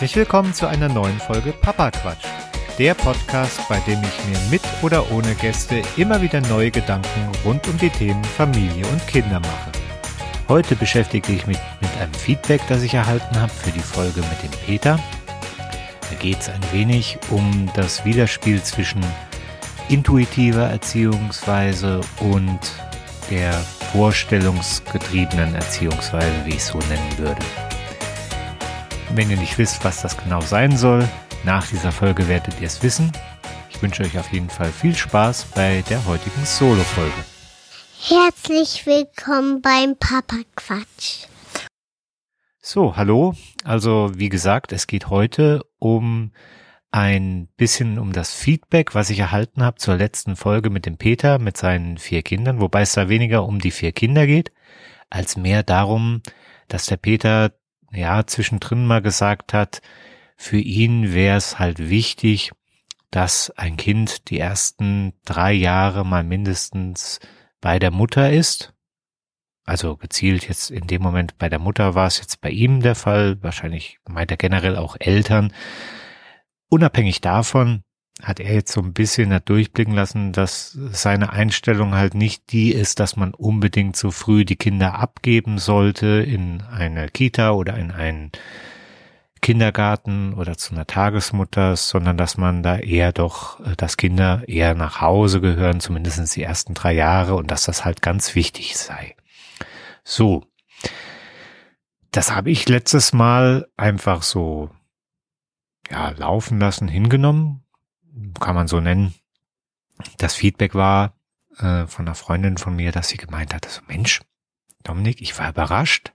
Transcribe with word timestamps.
Herzlich 0.00 0.16
willkommen 0.16 0.54
zu 0.54 0.66
einer 0.66 0.88
neuen 0.88 1.18
Folge 1.18 1.52
Papa 1.52 1.90
Quatsch. 1.90 2.24
Der 2.78 2.94
Podcast, 2.94 3.60
bei 3.68 3.78
dem 3.80 3.98
ich 4.02 4.24
mir 4.30 4.38
mit 4.50 4.62
oder 4.80 5.12
ohne 5.12 5.34
Gäste 5.34 5.82
immer 5.98 6.22
wieder 6.22 6.40
neue 6.40 6.70
Gedanken 6.70 7.30
rund 7.44 7.68
um 7.68 7.76
die 7.76 7.90
Themen 7.90 8.24
Familie 8.24 8.86
und 8.86 9.06
Kinder 9.06 9.40
mache. 9.40 9.72
Heute 10.48 10.74
beschäftige 10.74 11.30
ich 11.30 11.46
mich 11.46 11.58
mit 11.82 11.90
einem 12.00 12.14
Feedback, 12.14 12.62
das 12.66 12.82
ich 12.82 12.94
erhalten 12.94 13.38
habe 13.38 13.52
für 13.52 13.72
die 13.72 13.78
Folge 13.78 14.20
mit 14.20 14.42
dem 14.42 14.58
Peter. 14.64 14.98
Da 16.08 16.16
geht 16.18 16.40
es 16.40 16.48
ein 16.48 16.64
wenig 16.72 17.18
um 17.28 17.68
das 17.74 18.02
Widerspiel 18.02 18.62
zwischen 18.62 19.04
intuitiver 19.90 20.64
Erziehungsweise 20.70 22.00
und 22.20 22.58
der 23.30 23.52
vorstellungsgetriebenen 23.92 25.54
Erziehungsweise, 25.54 26.32
wie 26.46 26.52
ich 26.52 26.56
es 26.56 26.68
so 26.68 26.78
nennen 26.78 27.18
würde. 27.18 27.69
Wenn 29.12 29.28
ihr 29.28 29.36
nicht 29.36 29.58
wisst, 29.58 29.84
was 29.84 30.02
das 30.02 30.16
genau 30.16 30.40
sein 30.40 30.76
soll, 30.76 31.06
nach 31.44 31.66
dieser 31.66 31.90
Folge 31.90 32.28
werdet 32.28 32.60
ihr 32.60 32.68
es 32.68 32.80
wissen. 32.84 33.10
Ich 33.68 33.82
wünsche 33.82 34.04
euch 34.04 34.16
auf 34.16 34.32
jeden 34.32 34.48
Fall 34.48 34.70
viel 34.70 34.94
Spaß 34.94 35.46
bei 35.54 35.82
der 35.90 36.06
heutigen 36.06 36.44
Solo-Folge. 36.44 37.12
Herzlich 38.00 38.86
willkommen 38.86 39.62
beim 39.62 39.96
Papa 39.98 40.36
Quatsch. 40.54 41.26
So, 42.62 42.96
hallo. 42.96 43.34
Also, 43.64 44.12
wie 44.14 44.28
gesagt, 44.28 44.72
es 44.72 44.86
geht 44.86 45.10
heute 45.10 45.64
um 45.80 46.30
ein 46.92 47.48
bisschen 47.56 47.98
um 47.98 48.12
das 48.12 48.32
Feedback, 48.32 48.94
was 48.94 49.10
ich 49.10 49.18
erhalten 49.18 49.64
habe 49.64 49.78
zur 49.78 49.96
letzten 49.96 50.36
Folge 50.36 50.70
mit 50.70 50.86
dem 50.86 50.98
Peter, 50.98 51.40
mit 51.40 51.56
seinen 51.56 51.98
vier 51.98 52.22
Kindern, 52.22 52.60
wobei 52.60 52.82
es 52.82 52.92
da 52.92 53.08
weniger 53.08 53.44
um 53.44 53.58
die 53.58 53.72
vier 53.72 53.90
Kinder 53.90 54.28
geht, 54.28 54.52
als 55.08 55.36
mehr 55.36 55.64
darum, 55.64 56.22
dass 56.68 56.86
der 56.86 56.96
Peter 56.96 57.50
ja 57.92 58.26
zwischendrin 58.26 58.86
mal 58.86 59.02
gesagt 59.02 59.52
hat, 59.52 59.82
für 60.36 60.58
ihn 60.58 61.12
wäre 61.12 61.36
es 61.36 61.58
halt 61.58 61.90
wichtig, 61.90 62.52
dass 63.10 63.50
ein 63.50 63.76
Kind 63.76 64.30
die 64.30 64.38
ersten 64.38 65.12
drei 65.24 65.52
Jahre 65.52 66.04
mal 66.06 66.24
mindestens 66.24 67.20
bei 67.60 67.78
der 67.78 67.90
Mutter 67.90 68.32
ist. 68.32 68.72
Also 69.64 69.96
gezielt 69.96 70.48
jetzt 70.48 70.70
in 70.70 70.86
dem 70.86 71.02
Moment 71.02 71.36
bei 71.38 71.48
der 71.48 71.58
Mutter 71.58 71.94
war 71.94 72.06
es 72.06 72.18
jetzt 72.18 72.40
bei 72.40 72.50
ihm 72.50 72.80
der 72.80 72.94
Fall. 72.94 73.42
Wahrscheinlich 73.42 73.98
meint 74.08 74.30
er 74.30 74.36
generell 74.36 74.76
auch 74.76 74.96
Eltern. 74.98 75.52
Unabhängig 76.68 77.20
davon 77.20 77.82
hat 78.22 78.40
er 78.40 78.52
jetzt 78.52 78.72
so 78.72 78.80
ein 78.80 78.92
bisschen 78.92 79.38
durchblicken 79.44 79.94
lassen, 79.94 80.32
dass 80.32 80.72
seine 80.92 81.32
Einstellung 81.32 81.94
halt 81.94 82.14
nicht 82.14 82.52
die 82.52 82.72
ist, 82.72 83.00
dass 83.00 83.16
man 83.16 83.34
unbedingt 83.34 83.96
so 83.96 84.10
früh 84.10 84.44
die 84.44 84.56
Kinder 84.56 84.98
abgeben 84.98 85.58
sollte 85.58 86.06
in 86.06 86.62
eine 86.62 87.08
Kita 87.08 87.52
oder 87.52 87.76
in 87.76 87.90
einen 87.90 88.32
Kindergarten 89.40 90.34
oder 90.34 90.56
zu 90.56 90.74
einer 90.74 90.86
Tagesmutter, 90.86 91.74
sondern 91.76 92.16
dass 92.16 92.36
man 92.36 92.62
da 92.62 92.78
eher 92.78 93.12
doch, 93.12 93.60
äh, 93.60 93.74
dass 93.76 93.96
Kinder 93.96 94.42
eher 94.46 94.74
nach 94.74 95.00
Hause 95.00 95.40
gehören, 95.40 95.80
zumindest 95.80 96.36
die 96.36 96.42
ersten 96.42 96.74
drei 96.74 96.92
Jahre 96.92 97.34
und 97.34 97.50
dass 97.50 97.64
das 97.64 97.84
halt 97.84 98.02
ganz 98.02 98.34
wichtig 98.34 98.76
sei. 98.76 99.16
So. 100.04 100.44
Das 102.12 102.34
habe 102.34 102.50
ich 102.50 102.68
letztes 102.68 103.12
Mal 103.12 103.68
einfach 103.76 104.22
so 104.22 104.70
ja, 105.90 106.10
laufen 106.10 106.58
lassen, 106.58 106.88
hingenommen, 106.88 107.62
kann 108.38 108.54
man 108.54 108.68
so 108.68 108.80
nennen. 108.80 109.14
Das 110.18 110.34
Feedback 110.34 110.74
war 110.74 111.14
äh, 111.58 111.86
von 111.86 112.06
einer 112.06 112.14
Freundin 112.14 112.58
von 112.58 112.74
mir, 112.74 112.92
dass 112.92 113.08
sie 113.08 113.16
gemeint 113.16 113.54
hat, 113.54 113.66
so 113.66 113.80
Mensch, 113.86 114.20
Dominik, 114.82 115.20
ich 115.20 115.38
war 115.38 115.50
überrascht. 115.50 116.12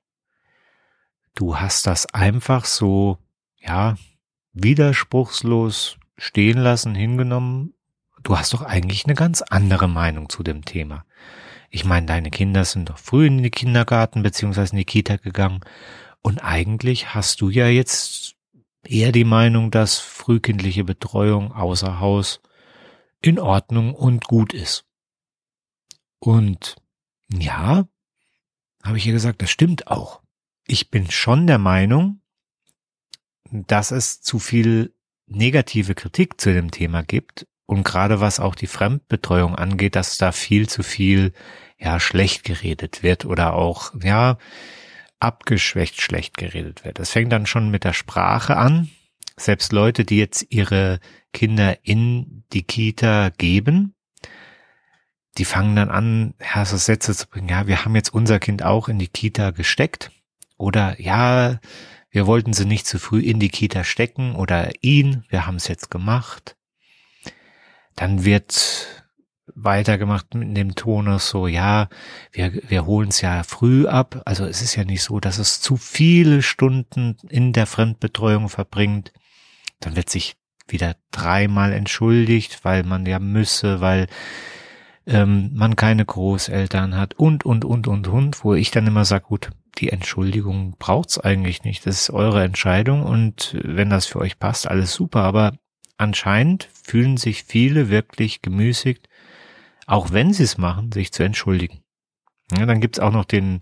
Du 1.35 1.59
hast 1.59 1.85
das 1.85 2.05
einfach 2.13 2.66
so, 2.66 3.17
ja, 3.59 3.95
widerspruchslos 4.53 5.97
stehen 6.17 6.57
lassen, 6.57 6.95
hingenommen. 6.95 7.73
Du 8.23 8.38
hast 8.38 8.53
doch 8.53 8.61
eigentlich 8.61 9.05
eine 9.05 9.13
ganz 9.13 9.41
andere 9.41 9.88
Meinung 9.88 10.29
zu 10.29 10.44
dem 10.44 10.63
Thema. 10.66 11.05
Ich 11.69 11.84
meine, 11.84 12.05
deine 12.05 12.31
Kinder 12.31 12.63
sind 12.63 12.89
doch 12.89 12.97
früh 12.97 13.28
in 13.28 13.44
den 13.44 13.51
Kindergarten 13.51 14.23
beziehungsweise 14.23 14.72
in 14.72 14.78
die 14.78 14.85
Kita 14.85 15.17
gegangen 15.17 15.59
und 16.22 16.39
eigentlich 16.39 17.13
hast 17.13 17.41
du 17.41 17.50
ja 17.50 17.67
jetzt 17.67 18.34
eher 18.90 19.12
die 19.12 19.23
Meinung, 19.23 19.72
dass 19.72 19.97
frühkindliche 19.97 20.84
Betreuung 20.84 21.51
außer 21.51 22.00
Haus 22.00 22.41
in 23.22 23.40
Ordnung 23.40 23.94
und 23.94 24.25
gut 24.25 24.53
ist. 24.53 24.85
Und 26.19 26.75
ja, 27.31 27.88
habe 28.84 28.97
ich 28.97 29.07
ihr 29.07 29.13
gesagt, 29.13 29.41
das 29.41 29.50
stimmt 29.50 29.88
auch. 29.88 30.22
Ich 30.68 30.90
bin 30.90 31.09
schon 31.09 31.47
der 31.47 31.57
Meinung, 31.57 32.22
dass 33.51 33.91
es 33.91 34.22
zu 34.22 34.40
viel 34.40 34.94
negative 35.28 35.96
Kritik 35.96 36.40
zu 36.40 36.53
dem 36.53 36.72
Thema 36.72 37.03
gibt 37.03 37.47
und 37.66 37.84
gerade 37.84 38.19
was 38.19 38.40
auch 38.40 38.56
die 38.56 38.67
Fremdbetreuung 38.67 39.56
angeht, 39.56 39.96
dass 39.96 40.17
da 40.17 40.31
viel 40.31 40.69
zu 40.69 40.84
viel 40.84 41.34
ja 41.78 42.00
schlecht 42.00 42.44
geredet 42.44 43.03
wird 43.03 43.25
oder 43.25 43.53
auch 43.53 43.94
ja 44.02 44.38
abgeschwächt 45.25 46.02
schlecht 46.02 46.38
geredet 46.38 46.86
wird. 46.86 47.00
Das 47.00 47.12
fängt 47.12 47.31
dann 47.31 47.46
schon 47.46 47.72
mit 47.72 47.84
der 47.84 47.94
Sprache 47.94 48.58
an. 48.58 48.90
Selbst 49.38 49.74
Leute, 49.74 50.06
die 50.06 50.18
jetzt 50.18 50.46
ihre 50.50 51.00
Kinder 51.34 51.78
in 51.84 52.44
die 52.53 52.63
Kita 52.63 53.30
geben, 53.30 53.96
die 55.38 55.46
fangen 55.46 55.75
dann 55.75 55.90
an, 55.90 56.34
ja, 56.40 56.64
so 56.64 56.78
Sätze 56.78 57.14
zu 57.14 57.28
bringen, 57.28 57.50
ja, 57.50 57.68
wir 57.68 57.84
haben 57.84 57.96
jetzt 57.96 58.14
unser 58.14 58.40
Kind 58.40 58.64
auch 58.64 58.88
in 58.88 59.00
die 59.00 59.09
Kita 59.09 59.52
gesteckt. 59.52 60.12
Oder 60.58 61.02
ja, 61.02 61.59
wir 62.09 62.28
wollten 62.28 62.53
sie 62.53 62.66
nicht 62.66 62.88
zu 62.88 62.97
früh 62.97 63.19
in 63.19 63.41
die 63.41 63.50
Kita 63.50 63.84
stecken 63.84 64.35
oder 64.35 64.72
ihn, 64.81 65.25
wir 65.28 65.46
haben 65.46 65.58
es 65.58 65.68
jetzt 65.68 65.91
gemacht. 65.91 66.56
Dann 67.97 68.24
wird 68.24 69.04
weitergemacht 69.53 70.33
mit 70.33 70.57
dem 70.57 70.75
Tonus 70.75 71.29
so, 71.29 71.47
ja, 71.47 71.88
wir, 72.31 72.53
wir 72.67 72.85
holen 72.85 73.09
es 73.09 73.22
ja 73.22 73.44
früh 73.44 73.88
ab. 73.88 74.22
Also 74.25 74.45
es 74.45 74.61
ist 74.61 74.75
ja 74.75 74.83
nicht 74.83 75.03
so, 75.03 75.19
dass 75.19 75.38
es 75.38 75.61
zu 75.61 75.78
viele 75.78 76.41
Stunden 76.41 77.17
in 77.29 77.53
der 77.53 77.66
Fremdbetreuung 77.67 78.50
verbringt. 78.50 79.13
Dann 79.79 79.95
wird 79.95 80.09
sich 80.09 80.35
wieder 80.67 80.95
dreimal 81.11 81.73
entschuldigt, 81.73 82.63
weil 82.63 82.84
man 82.84 83.05
ja 83.05 83.19
müsse, 83.19 83.81
weil 83.81 84.07
ähm, 85.05 85.51
man 85.53 85.75
keine 85.75 86.05
Großeltern 86.05 86.97
hat 86.97 87.13
und, 87.13 87.45
und, 87.45 87.63
und, 87.63 87.88
und, 87.88 88.07
und, 88.07 88.44
wo 88.44 88.55
ich 88.55 88.72
dann 88.72 88.88
immer 88.88 89.05
sage, 89.05 89.25
gut, 89.25 89.51
die 89.78 89.91
Entschuldigung 89.91 90.75
braucht's 90.79 91.19
eigentlich 91.19 91.63
nicht. 91.63 91.85
Das 91.85 92.01
ist 92.01 92.09
eure 92.09 92.44
Entscheidung 92.44 93.03
und 93.03 93.55
wenn 93.61 93.89
das 93.89 94.05
für 94.05 94.19
euch 94.19 94.39
passt, 94.39 94.67
alles 94.67 94.94
super. 94.94 95.22
Aber 95.22 95.53
anscheinend 95.97 96.69
fühlen 96.84 97.17
sich 97.17 97.44
viele 97.44 97.89
wirklich 97.89 98.41
gemüßigt, 98.41 99.07
auch 99.85 100.12
wenn 100.12 100.34
sie 100.34 100.44
es 100.44 100.57
machen, 100.57 100.91
sich 100.91 101.12
zu 101.12 101.23
entschuldigen. 101.23 101.84
Ja, 102.57 102.66
dann 102.66 102.81
gibt's 102.81 103.00
auch 103.00 103.12
noch 103.12 103.25
den, 103.25 103.62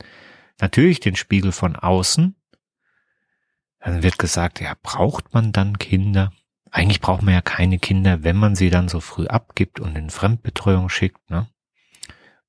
natürlich 0.59 0.99
den 0.99 1.15
Spiegel 1.15 1.51
von 1.51 1.75
außen. 1.75 2.35
Dann 3.79 4.03
wird 4.03 4.17
gesagt, 4.17 4.61
ja, 4.61 4.73
braucht 4.81 5.33
man 5.33 5.51
dann 5.51 5.77
Kinder? 5.77 6.31
Eigentlich 6.71 7.01
braucht 7.01 7.21
man 7.21 7.33
ja 7.33 7.41
keine 7.41 7.79
Kinder, 7.79 8.23
wenn 8.23 8.37
man 8.37 8.55
sie 8.55 8.69
dann 8.69 8.87
so 8.87 8.99
früh 8.99 9.27
abgibt 9.27 9.79
und 9.79 9.97
in 9.97 10.09
Fremdbetreuung 10.09 10.89
schickt, 10.89 11.29
ne? 11.29 11.47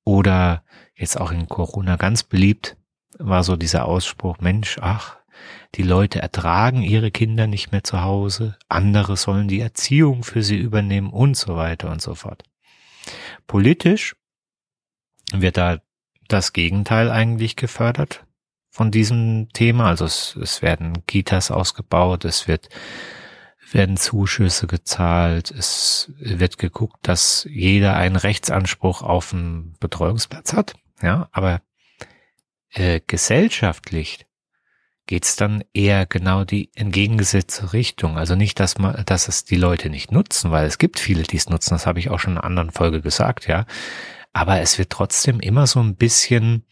Oder 0.04 0.64
jetzt 0.94 1.18
auch 1.18 1.32
in 1.32 1.48
Corona 1.48 1.96
ganz 1.96 2.22
beliebt 2.22 2.76
war 3.18 3.44
so 3.44 3.56
dieser 3.56 3.86
Ausspruch, 3.86 4.38
Mensch, 4.40 4.78
ach, 4.80 5.16
die 5.74 5.82
Leute 5.82 6.20
ertragen 6.20 6.82
ihre 6.82 7.10
Kinder 7.10 7.46
nicht 7.46 7.72
mehr 7.72 7.84
zu 7.84 8.02
Hause, 8.02 8.56
andere 8.68 9.16
sollen 9.16 9.48
die 9.48 9.60
Erziehung 9.60 10.24
für 10.24 10.42
sie 10.42 10.56
übernehmen 10.56 11.10
und 11.10 11.36
so 11.36 11.56
weiter 11.56 11.90
und 11.90 12.00
so 12.02 12.14
fort. 12.14 12.44
Politisch 13.46 14.16
wird 15.32 15.56
da 15.56 15.80
das 16.28 16.52
Gegenteil 16.52 17.10
eigentlich 17.10 17.56
gefördert 17.56 18.24
von 18.70 18.90
diesem 18.90 19.48
Thema. 19.52 19.88
Also 19.88 20.04
es, 20.04 20.36
es 20.36 20.62
werden 20.62 21.06
Kitas 21.06 21.50
ausgebaut, 21.50 22.24
es 22.24 22.48
wird 22.48 22.68
werden 23.72 23.96
Zuschüsse 23.96 24.66
gezahlt, 24.66 25.50
es 25.50 26.12
wird 26.18 26.58
geguckt, 26.58 26.96
dass 27.02 27.46
jeder 27.50 27.96
einen 27.96 28.16
Rechtsanspruch 28.16 29.02
auf 29.02 29.32
einen 29.32 29.74
Betreuungsplatz 29.80 30.52
hat. 30.52 30.74
Ja, 31.02 31.28
aber 31.32 31.60
äh, 32.70 33.00
gesellschaftlich 33.06 34.26
geht's 35.06 35.36
dann 35.36 35.62
eher 35.74 36.06
genau 36.06 36.44
die 36.44 36.70
entgegengesetzte 36.74 37.72
Richtung. 37.72 38.16
Also 38.16 38.34
nicht, 38.34 38.58
dass 38.58 38.78
man, 38.78 39.04
dass 39.04 39.28
es 39.28 39.44
die 39.44 39.56
Leute 39.56 39.90
nicht 39.90 40.12
nutzen, 40.12 40.50
weil 40.50 40.66
es 40.66 40.78
gibt 40.78 40.98
viele, 40.98 41.24
die 41.24 41.36
es 41.36 41.48
nutzen. 41.48 41.74
Das 41.74 41.86
habe 41.86 41.98
ich 41.98 42.10
auch 42.10 42.18
schon 42.18 42.32
in 42.32 42.38
einer 42.38 42.46
anderen 42.46 42.70
Folge 42.70 43.00
gesagt, 43.00 43.46
ja. 43.46 43.66
Aber 44.32 44.60
es 44.60 44.78
wird 44.78 44.90
trotzdem 44.90 45.40
immer 45.40 45.66
so 45.66 45.80
ein 45.80 45.96
bisschen, 45.96 46.64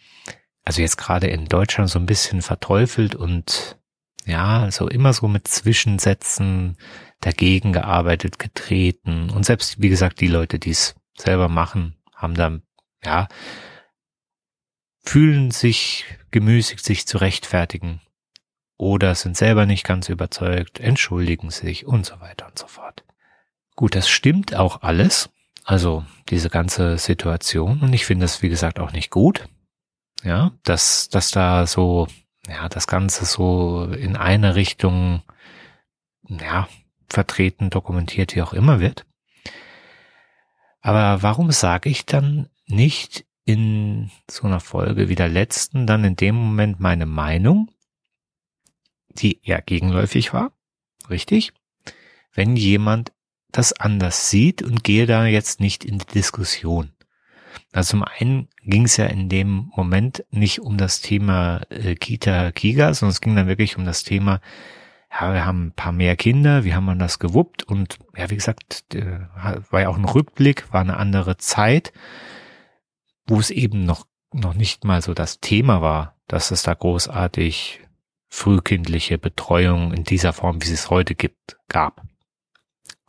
also 0.65 0.81
jetzt 0.81 0.97
gerade 0.97 1.29
in 1.29 1.47
Deutschland 1.47 1.91
so 1.91 1.99
ein 1.99 2.07
bisschen 2.07 2.43
verteufelt 2.43 3.15
und 3.15 3.79
ja, 4.25 4.71
so 4.71 4.89
immer 4.89 5.13
so 5.13 5.29
mit 5.29 5.49
Zwischensätzen 5.49 6.77
dagegen 7.21 7.73
gearbeitet, 7.73 8.39
getreten. 8.39 9.31
Und 9.31 9.45
selbst, 9.45 9.81
wie 9.81 9.89
gesagt, 9.89 10.21
die 10.21 10.29
Leute, 10.29 10.59
die 10.59 10.71
es 10.71 10.95
selber 11.17 11.49
machen, 11.49 11.97
haben 12.15 12.35
da, 12.35 12.59
ja, 13.05 13.29
fühlen 15.05 15.51
sich 15.51 16.05
gemüßigt, 16.31 16.85
sich 16.85 17.07
zu 17.07 17.19
rechtfertigen 17.19 18.01
oder 18.83 19.15
sind 19.15 19.37
selber 19.37 19.65
nicht 19.65 19.85
ganz 19.85 20.09
überzeugt, 20.09 20.81
entschuldigen 20.81 21.51
sich 21.51 21.87
und 21.87 22.05
so 22.05 22.21
weiter 22.21 22.49
und 22.49 22.59
so 22.59 22.67
fort. 22.67 23.05
Gut, 23.77 23.95
das 23.95 24.09
stimmt 24.09 24.57
auch 24.57 24.83
alles. 24.83 25.31
Also 25.65 26.05
diese 26.31 26.51
ganze 26.51 26.99
Situation 26.99 27.81
und 27.81 27.93
ich 27.93 28.05
finde 28.05 28.25
das 28.25 28.43
wie 28.43 28.49
gesagt 28.49 28.81
auch 28.81 28.91
nicht 28.91 29.11
gut. 29.11 29.49
Ja, 30.25 30.51
dass, 30.65 31.09
dass 31.09 31.31
da 31.31 31.69
so, 31.69 32.09
ja, 32.49 32.69
das 32.69 32.89
Ganze 32.89 33.25
so 33.25 33.85
in 33.85 34.17
eine 34.17 34.57
Richtung, 34.57 35.23
ja, 36.29 36.69
vertreten, 37.09 37.71
dokumentiert, 37.71 38.35
wie 38.35 38.43
auch 38.43 38.53
immer 38.53 38.81
wird. 38.81 39.07
Aber 40.81 41.23
warum 41.23 41.53
sage 41.53 41.89
ich 41.89 42.05
dann 42.05 42.49
nicht 42.67 43.25
in 43.45 44.11
so 44.29 44.49
einer 44.49 44.61
Folge 44.61 45.09
wie 45.09 45.15
der 45.15 45.29
letzten 45.29 45.87
dann 45.87 46.03
in 46.03 46.17
dem 46.17 46.35
Moment 46.35 46.81
meine 46.81 47.07
Meinung, 47.07 47.69
die 49.15 49.41
eher 49.43 49.63
gegenläufig 49.63 50.33
war, 50.33 50.53
richtig? 51.09 51.53
Wenn 52.33 52.57
jemand 52.57 53.13
das 53.53 53.73
anders 53.75 54.31
sieht 54.31 54.63
und 54.63 54.83
gehe 54.83 55.07
da 55.07 55.27
jetzt 55.27 55.61
nicht 55.61 55.85
in 55.85 55.99
die 55.99 56.07
Diskussion. 56.07 56.91
Also 57.73 57.91
zum 57.91 58.03
einen 58.03 58.49
ging 58.65 58.85
es 58.85 58.97
ja 58.97 59.07
in 59.07 59.29
dem 59.29 59.71
Moment 59.77 60.25
nicht 60.31 60.61
um 60.61 60.79
das 60.79 61.01
Thema 61.01 61.61
äh, 61.69 61.95
Kita 61.95 62.51
Kiga, 62.53 62.95
sondern 62.95 63.13
es 63.13 63.21
ging 63.21 63.37
dann 63.37 63.47
wirklich 63.47 63.77
um 63.77 63.85
das 63.85 64.05
Thema, 64.05 64.41
ja, 65.11 65.35
wir 65.35 65.45
haben 65.45 65.67
ein 65.67 65.73
paar 65.73 65.93
mehr 65.93 66.17
Kinder, 66.17 66.65
wie 66.65 66.75
haben 66.75 66.87
wir 66.87 66.95
das 66.95 67.19
gewuppt 67.19 67.63
und 67.63 67.99
ja, 68.17 68.31
wie 68.31 68.37
gesagt, 68.37 68.95
äh, 68.95 69.21
war 69.71 69.81
ja 69.83 69.89
auch 69.89 69.99
ein 69.99 70.07
Rückblick, 70.07 70.73
war 70.73 70.81
eine 70.81 70.97
andere 70.97 71.37
Zeit, 71.37 71.93
wo 73.27 73.39
es 73.39 73.51
eben 73.51 73.85
noch, 73.85 74.07
noch 74.33 74.55
nicht 74.55 74.85
mal 74.85 75.03
so 75.03 75.13
das 75.13 75.41
Thema 75.41 75.83
war, 75.83 76.17
dass 76.27 76.51
es 76.51 76.63
da 76.63 76.73
großartig 76.73 77.81
frühkindliche 78.33 79.19
Betreuung 79.19 79.93
in 79.93 80.05
dieser 80.05 80.33
Form, 80.33 80.63
wie 80.63 80.73
es 80.73 80.89
heute 80.89 81.15
gibt, 81.15 81.59
gab. 81.69 82.03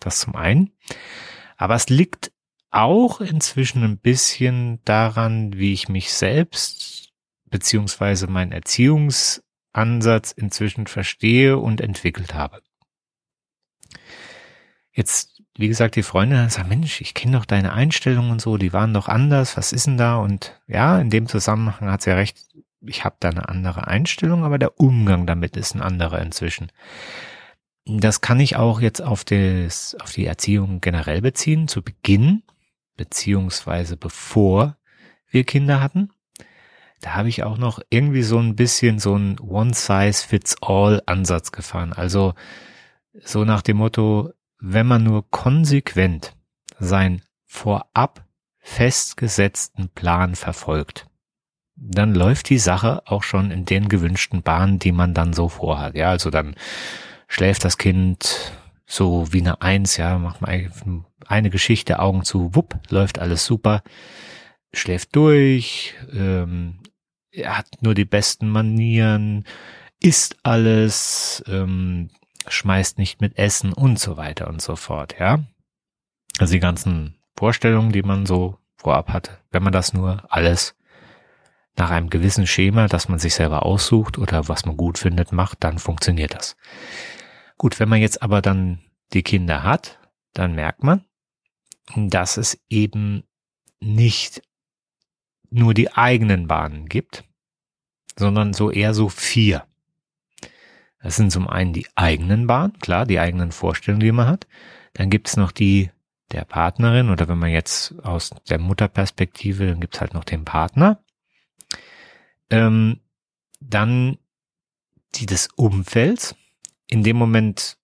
Das 0.02 0.20
zum 0.20 0.36
einen. 0.36 0.74
Aber 1.56 1.75
es 1.75 1.88
liegt 1.88 2.34
auch 2.72 3.22
inzwischen 3.22 3.86
ein 3.86 3.98
bisschen 3.98 4.84
daran, 4.84 5.54
wie 5.58 5.72
ich 5.72 5.88
mich 5.88 6.12
selbst 6.12 7.14
beziehungsweise 7.46 8.28
mein 8.28 8.52
Erziehungsansatz 8.52 10.34
inzwischen 10.34 10.88
verstehe 10.88 11.58
und 11.58 11.80
entwickelt 11.80 12.34
habe. 12.34 12.62
Jetzt, 14.92 15.42
wie 15.56 15.69
gesagt, 15.69 15.96
die 15.96 16.04
Freundin 16.04 16.50
sagt, 16.50 16.68
Mensch, 16.68 17.00
ich 17.00 17.14
kenne 17.14 17.38
doch 17.38 17.46
deine 17.46 17.72
Einstellungen 17.72 18.31
und 18.31 18.42
so, 18.42 18.58
die 18.58 18.74
waren 18.74 18.94
doch 18.94 19.08
anders, 19.08 19.56
was 19.56 19.72
ist 19.72 19.88
denn 19.88 19.98
da? 19.98 20.18
Und 20.18 20.60
ja, 20.68 21.00
in 21.00 21.10
dem 21.10 21.28
Zusammenhang 21.28 21.90
hat 21.90 22.02
sie 22.02 22.10
ja 22.10 22.18
recht, 22.18 22.38
ich 22.85 23.06
habe 23.06 23.15
da 23.19 23.30
eine 23.30 23.50
andere 23.50 23.88
Einstellung, 23.88 24.44
aber 24.44 24.57
der 24.57 24.80
Umgang 24.80 25.25
damit 25.25 25.57
ist 25.57 25.75
ein 25.75 25.81
anderer 25.81 26.21
inzwischen. 26.21 26.71
Das 27.85 28.21
kann 28.21 28.39
ich 28.39 28.56
auch 28.56 28.80
jetzt 28.80 29.01
auf, 29.01 29.25
das, 29.25 29.97
auf 30.00 30.12
die 30.12 30.25
Erziehung 30.25 30.80
generell 30.80 31.21
beziehen. 31.21 31.68
Zu 31.68 31.81
Beginn, 31.81 32.44
beziehungsweise 32.95 33.97
bevor 33.97 34.77
wir 35.30 35.44
Kinder 35.44 35.81
hatten, 35.81 36.09
da 37.01 37.15
habe 37.15 37.27
ich 37.27 37.44
auch 37.44 37.57
noch 37.57 37.81
irgendwie 37.89 38.24
so 38.24 38.39
ein 38.39 38.56
bisschen 38.56 39.00
so 39.00 39.18
ein 39.18 39.38
One-Size-Fits-All-Ansatz 39.39 41.51
gefahren. 41.51 41.91
Also 41.91 42.35
so 43.21 43.44
nach 43.44 43.62
dem 43.62 43.77
Motto, 43.77 44.31
wenn 44.59 44.88
man 44.88 45.03
nur 45.03 45.30
konsequent 45.30 46.35
seinen 46.80 47.21
vorab 47.45 48.25
festgesetzten 48.59 49.89
Plan 49.89 50.35
verfolgt, 50.35 51.07
dann 51.75 52.14
läuft 52.14 52.50
die 52.50 52.60
Sache 52.60 53.02
auch 53.06 53.24
schon 53.24 53.52
in 53.52 53.66
den 53.66 53.90
gewünschten 53.90 54.42
Bahnen, 54.42 54.80
die 54.80 54.92
man 54.92 55.14
dann 55.14 55.34
so 55.34 55.50
vorhat. 55.50 55.96
Ja, 55.96 56.10
also 56.10 56.30
dann 56.30 56.56
schläft 57.28 57.66
das 57.66 57.78
Kind 57.78 58.54
so 58.86 59.31
wie 59.34 59.42
eine 59.42 59.62
Eins, 59.62 59.98
ja, 59.98 60.18
macht 60.20 60.42
mal 60.42 60.70
eine 61.25 61.50
Geschichte, 61.50 62.00
Augen 62.00 62.24
zu, 62.24 62.54
wupp, 62.54 62.80
läuft 62.90 63.18
alles 63.18 63.46
super, 63.46 63.81
schläft 64.74 65.16
durch, 65.16 65.96
ähm, 66.12 66.80
hat 67.44 67.68
nur 67.81 67.96
die 67.96 68.06
besten 68.06 68.50
Manieren, 68.50 69.46
isst 70.00 70.38
alles, 70.44 71.44
ähm, 71.48 72.10
schmeißt 72.48 72.98
nicht 72.98 73.22
mit 73.22 73.38
Essen 73.38 73.74
und 73.74 74.00
so 74.00 74.18
weiter 74.18 74.48
und 74.48 74.62
so 74.62 74.76
fort, 74.76 75.16
ja. 75.19 75.40
Also 76.40 76.54
die 76.54 76.60
ganzen 76.60 77.16
Vorstellungen, 77.36 77.92
die 77.92 78.04
man 78.04 78.26
so 78.26 78.58
vorab 78.76 79.10
hatte, 79.10 79.40
wenn 79.52 79.64
man 79.64 79.74
das 79.74 79.94
nur 79.94 80.24
alles 80.31 80.76
nach 81.75 81.90
einem 81.90 82.10
gewissen 82.10 82.48
Schema, 82.48 82.88
das 82.88 83.10
man 83.10 83.20
sich 83.20 83.34
selber 83.34 83.66
aussucht 83.66 84.18
oder 84.18 84.48
was 84.48 84.66
man 84.66 84.78
gut 84.78 84.98
findet, 84.98 85.31
macht, 85.31 85.64
dann 85.64 85.80
funktioniert 85.80 86.36
das. 86.36 86.56
Gut, 87.58 87.80
wenn 87.80 87.90
man 87.90 88.02
jetzt 88.02 88.22
aber 88.22 88.42
dann 88.42 88.81
die 89.14 89.24
Kinder 89.24 89.64
hat, 89.64 90.00
dann 90.34 90.56
merkt 90.56 90.84
man, 90.84 91.04
dass 91.96 92.38
es 92.38 92.60
eben 92.70 93.24
nicht 93.80 94.42
nur 95.50 95.74
die 95.74 95.92
eigenen 95.94 96.48
Bahnen 96.48 96.88
gibt, 96.88 97.24
sondern 98.18 98.54
so 98.54 98.72
eher 98.72 98.94
so 98.94 99.10
vier. 99.10 99.66
Das 101.02 101.18
sind 101.18 101.31
zum 101.31 101.48
einen 101.48 101.74
die 101.74 101.88
eigenen 101.96 102.48
Bahnen, 102.48 102.80
klar, 102.80 103.06
die 103.06 103.19
eigenen 103.19 103.52
Vorstellungen, 103.52 104.00
die 104.00 104.12
man 104.12 104.28
hat. 104.28 104.48
Dann 104.94 105.10
gibt 105.10 105.28
es 105.28 105.38
noch 105.38 105.52
die 105.52 105.92
der 106.31 106.46
Partnerin 106.46 107.10
oder 107.10 107.28
wenn 107.28 107.38
man 107.38 107.52
jetzt 107.52 107.94
aus 108.04 108.31
der 108.50 108.58
Mutterperspektive, 108.58 109.68
dann 109.68 109.80
gibt 109.80 109.96
es 109.96 110.02
halt 110.02 110.14
noch 110.14 110.24
den 110.24 110.46
Partner. 110.46 111.04
Ähm, 112.54 113.00
dann 113.60 114.18
die 115.16 115.26
des 115.26 115.50
Umfelds. 115.56 116.36
In 116.88 117.04
dem 117.04 117.18
Moment 117.18 117.78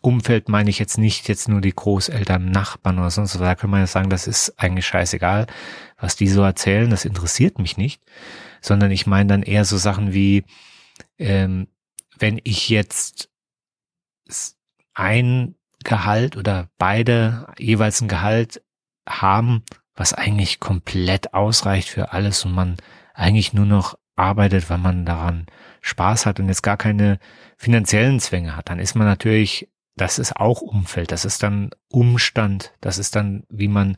Umfeld 0.00 0.48
meine 0.48 0.68
ich 0.70 0.80
jetzt 0.80 0.98
nicht 0.98 1.28
jetzt 1.28 1.48
nur 1.48 1.60
die 1.60 1.74
Großeltern, 1.74 2.50
Nachbarn 2.50 2.98
oder 2.98 3.10
sonst 3.10 3.34
was. 3.34 3.40
Da 3.40 3.54
kann 3.54 3.70
man 3.70 3.80
ja 3.80 3.86
sagen, 3.86 4.10
das 4.10 4.26
ist 4.26 4.58
eigentlich 4.58 4.86
scheißegal, 4.86 5.46
was 5.96 6.16
die 6.16 6.26
so 6.26 6.42
erzählen, 6.42 6.90
das 6.90 7.04
interessiert 7.04 7.60
mich 7.60 7.76
nicht. 7.76 8.02
Sondern 8.60 8.90
ich 8.90 9.06
meine 9.06 9.28
dann 9.28 9.42
eher 9.44 9.64
so 9.64 9.76
Sachen 9.76 10.12
wie, 10.12 10.44
ähm, 11.18 11.68
wenn 12.18 12.40
ich 12.42 12.68
jetzt 12.68 13.30
ein 14.94 15.54
Gehalt 15.84 16.36
oder 16.36 16.68
beide 16.78 17.46
jeweils 17.58 18.00
ein 18.00 18.08
Gehalt 18.08 18.62
haben, 19.08 19.62
was 19.94 20.12
eigentlich 20.12 20.58
komplett 20.58 21.34
ausreicht 21.34 21.88
für 21.88 22.12
alles 22.12 22.44
und 22.44 22.52
man 22.52 22.76
eigentlich 23.14 23.52
nur 23.52 23.66
noch 23.66 23.96
arbeitet, 24.16 24.68
weil 24.70 24.78
man 24.78 25.04
daran 25.04 25.46
Spaß 25.80 26.26
hat 26.26 26.38
und 26.38 26.48
jetzt 26.48 26.62
gar 26.62 26.76
keine 26.76 27.18
finanziellen 27.56 28.20
Zwänge 28.20 28.56
hat, 28.56 28.70
dann 28.70 28.78
ist 28.78 28.94
man 28.94 29.06
natürlich, 29.06 29.68
das 29.96 30.18
ist 30.18 30.36
auch 30.36 30.60
Umfeld, 30.60 31.12
das 31.12 31.24
ist 31.24 31.42
dann 31.42 31.70
Umstand, 31.88 32.72
das 32.80 32.98
ist 32.98 33.16
dann, 33.16 33.44
wie 33.48 33.68
man, 33.68 33.96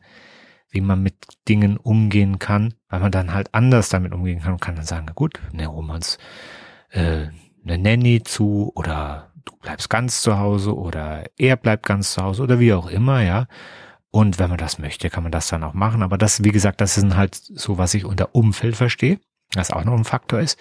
wie 0.69 0.81
man 0.81 1.01
mit 1.01 1.15
Dingen 1.47 1.77
umgehen 1.77 2.39
kann, 2.39 2.73
weil 2.89 2.99
man 2.99 3.11
dann 3.11 3.33
halt 3.33 3.53
anders 3.53 3.89
damit 3.89 4.13
umgehen 4.13 4.41
kann 4.41 4.53
und 4.53 4.61
kann 4.61 4.75
dann 4.75 4.85
sagen, 4.85 5.07
gut, 5.15 5.39
ne, 5.51 5.67
Romans, 5.67 6.17
äh, 6.89 7.27
eine 7.63 7.77
Nanny 7.77 8.23
zu 8.23 8.71
oder 8.75 9.31
du 9.45 9.55
bleibst 9.57 9.89
ganz 9.89 10.21
zu 10.21 10.37
Hause 10.37 10.75
oder 10.75 11.25
er 11.37 11.55
bleibt 11.55 11.85
ganz 11.85 12.13
zu 12.13 12.23
Hause 12.23 12.43
oder 12.43 12.59
wie 12.59 12.73
auch 12.73 12.87
immer, 12.87 13.21
ja. 13.21 13.47
Und 14.15 14.39
wenn 14.39 14.49
man 14.49 14.57
das 14.57 14.79
möchte, 14.79 15.09
kann 15.09 15.23
man 15.23 15.31
das 15.33 15.49
dann 15.49 15.65
auch 15.65 15.73
machen. 15.73 16.01
Aber 16.01 16.17
das, 16.17 16.41
wie 16.41 16.53
gesagt, 16.53 16.79
das 16.79 16.97
ist 16.97 17.17
halt 17.17 17.35
so, 17.35 17.77
was 17.77 17.93
ich 17.93 18.05
unter 18.05 18.33
Umfeld 18.33 18.77
verstehe 18.77 19.19
was 19.53 19.71
auch 19.71 19.83
noch 19.83 19.93
ein 19.93 20.05
Faktor 20.05 20.39
ist. 20.39 20.59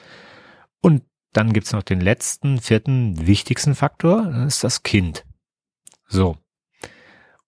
Und 0.81 1.03
dann 1.33 1.53
gibt's 1.53 1.73
noch 1.73 1.83
den 1.83 2.01
letzten, 2.01 2.61
vierten, 2.61 3.27
wichtigsten 3.27 3.75
Faktor, 3.75 4.25
das 4.25 4.57
ist 4.57 4.65
das 4.65 4.83
Kind. 4.83 5.25
So. 6.07 6.37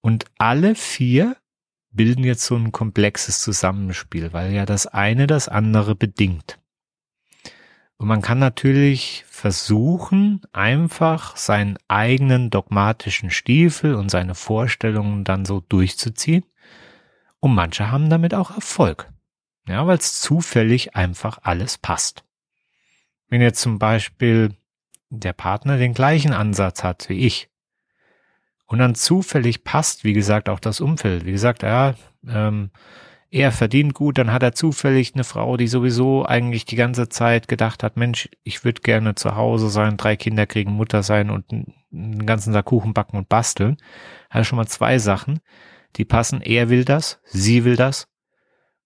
Und 0.00 0.24
alle 0.38 0.74
vier 0.74 1.36
bilden 1.90 2.24
jetzt 2.24 2.44
so 2.44 2.56
ein 2.56 2.72
komplexes 2.72 3.40
Zusammenspiel, 3.40 4.32
weil 4.32 4.52
ja 4.52 4.66
das 4.66 4.86
eine 4.86 5.26
das 5.26 5.48
andere 5.48 5.94
bedingt. 5.94 6.58
Und 7.98 8.08
man 8.08 8.20
kann 8.20 8.38
natürlich 8.38 9.24
versuchen, 9.26 10.42
einfach 10.52 11.36
seinen 11.36 11.78
eigenen 11.88 12.50
dogmatischen 12.50 13.30
Stiefel 13.30 13.94
und 13.94 14.10
seine 14.10 14.34
Vorstellungen 14.34 15.24
dann 15.24 15.44
so 15.46 15.60
durchzuziehen. 15.60 16.44
Und 17.40 17.54
manche 17.54 17.90
haben 17.90 18.10
damit 18.10 18.34
auch 18.34 18.50
Erfolg. 18.50 19.10
Ja, 19.68 19.86
weil 19.86 19.98
es 19.98 20.20
zufällig 20.20 20.94
einfach 20.94 21.38
alles 21.42 21.78
passt. 21.78 22.24
Wenn 23.28 23.40
jetzt 23.40 23.60
zum 23.60 23.78
Beispiel 23.78 24.54
der 25.10 25.32
Partner 25.32 25.78
den 25.78 25.94
gleichen 25.94 26.32
Ansatz 26.32 26.84
hat 26.84 27.08
wie 27.08 27.26
ich 27.26 27.48
und 28.66 28.78
dann 28.78 28.94
zufällig 28.94 29.64
passt, 29.64 30.04
wie 30.04 30.12
gesagt, 30.12 30.48
auch 30.48 30.60
das 30.60 30.80
Umfeld. 30.80 31.24
Wie 31.24 31.32
gesagt, 31.32 31.62
ja, 31.62 31.94
ähm, 32.28 32.70
er 33.30 33.52
verdient 33.52 33.94
gut, 33.94 34.18
dann 34.18 34.32
hat 34.32 34.42
er 34.42 34.52
zufällig 34.52 35.14
eine 35.14 35.24
Frau, 35.24 35.56
die 35.56 35.66
sowieso 35.66 36.24
eigentlich 36.24 36.64
die 36.64 36.76
ganze 36.76 37.08
Zeit 37.08 37.48
gedacht 37.48 37.82
hat, 37.82 37.96
Mensch, 37.96 38.28
ich 38.44 38.64
würde 38.64 38.82
gerne 38.82 39.14
zu 39.14 39.36
Hause 39.36 39.68
sein, 39.68 39.96
drei 39.96 40.16
Kinder 40.16 40.46
kriegen, 40.46 40.72
Mutter 40.72 41.02
sein 41.02 41.30
und 41.30 41.50
einen 41.50 42.26
ganzen 42.26 42.52
Tag 42.52 42.66
Kuchen 42.66 42.94
backen 42.94 43.16
und 43.16 43.28
basteln. 43.28 43.76
Hat 44.30 44.46
schon 44.46 44.56
mal 44.56 44.66
zwei 44.66 44.98
Sachen, 44.98 45.40
die 45.96 46.04
passen. 46.04 46.40
Er 46.40 46.68
will 46.68 46.84
das, 46.84 47.20
sie 47.24 47.64
will 47.64 47.76
das 47.76 48.08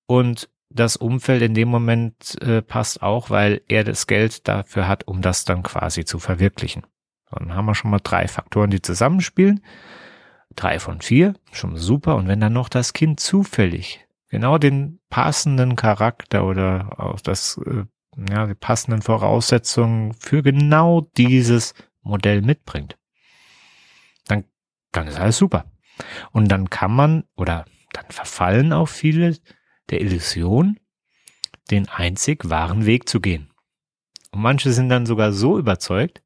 und 0.07 0.49
das 0.71 0.97
Umfeld 0.97 1.43
in 1.43 1.55
dem 1.55 1.69
Moment 1.69 2.41
äh, 2.43 2.63
passt 2.63 3.03
auch, 3.03 3.31
weil 3.31 3.61
er 3.69 3.85
das 3.85 4.07
Geld 4.07 4.47
dafür 4.47 4.87
hat, 4.87 5.07
um 5.07 5.21
das 5.21 5.45
dann 5.45 5.63
quasi 5.65 6.05
zu 6.05 6.19
verwirklichen. 6.21 6.87
Dann 7.31 7.55
haben 7.55 7.67
wir 7.67 7.75
schon 7.75 7.91
mal 7.91 8.01
drei 8.03 8.29
Faktoren, 8.29 8.71
die 8.71 8.81
zusammenspielen. 8.81 9.65
Drei 10.57 10.79
von 10.79 11.01
vier, 11.01 11.35
schon 11.53 11.77
super. 11.77 12.17
Und 12.17 12.29
wenn 12.29 12.41
dann 12.41 12.53
noch 12.53 12.69
das 12.69 12.93
Kind 12.93 13.21
zufällig 13.21 14.07
genau 14.31 14.59
den 14.59 15.01
passenden 15.11 15.77
Charakter 15.77 16.45
oder 16.45 16.99
auch 16.99 17.21
das, 17.21 17.61
äh, 17.67 17.85
ja, 18.31 18.47
die 18.47 18.55
passenden 18.55 19.03
Voraussetzungen 19.03 20.15
für 20.15 20.43
genau 20.43 21.03
dieses 21.17 21.75
Modell 22.03 22.41
mitbringt, 22.41 22.97
dann, 24.27 24.45
dann 24.93 25.09
ist 25.09 25.19
alles 25.19 25.37
super. 25.37 25.71
Und 26.33 26.49
dann 26.49 26.71
kann 26.71 26.95
man 26.95 27.25
oder 27.37 27.67
dann 27.93 28.07
verfallen 28.09 28.73
auch 28.73 28.89
viele 28.89 29.37
der 29.91 30.01
Illusion, 30.01 30.79
den 31.71 31.89
einzig 31.89 32.49
wahren 32.49 32.87
Weg 32.87 33.09
zu 33.09 33.21
gehen. 33.21 33.51
Und 34.31 34.41
manche 34.41 34.73
sind 34.73 34.89
dann 34.89 35.07
sogar 35.07 35.33
so 35.33 35.59
überzeugt, 35.59 36.23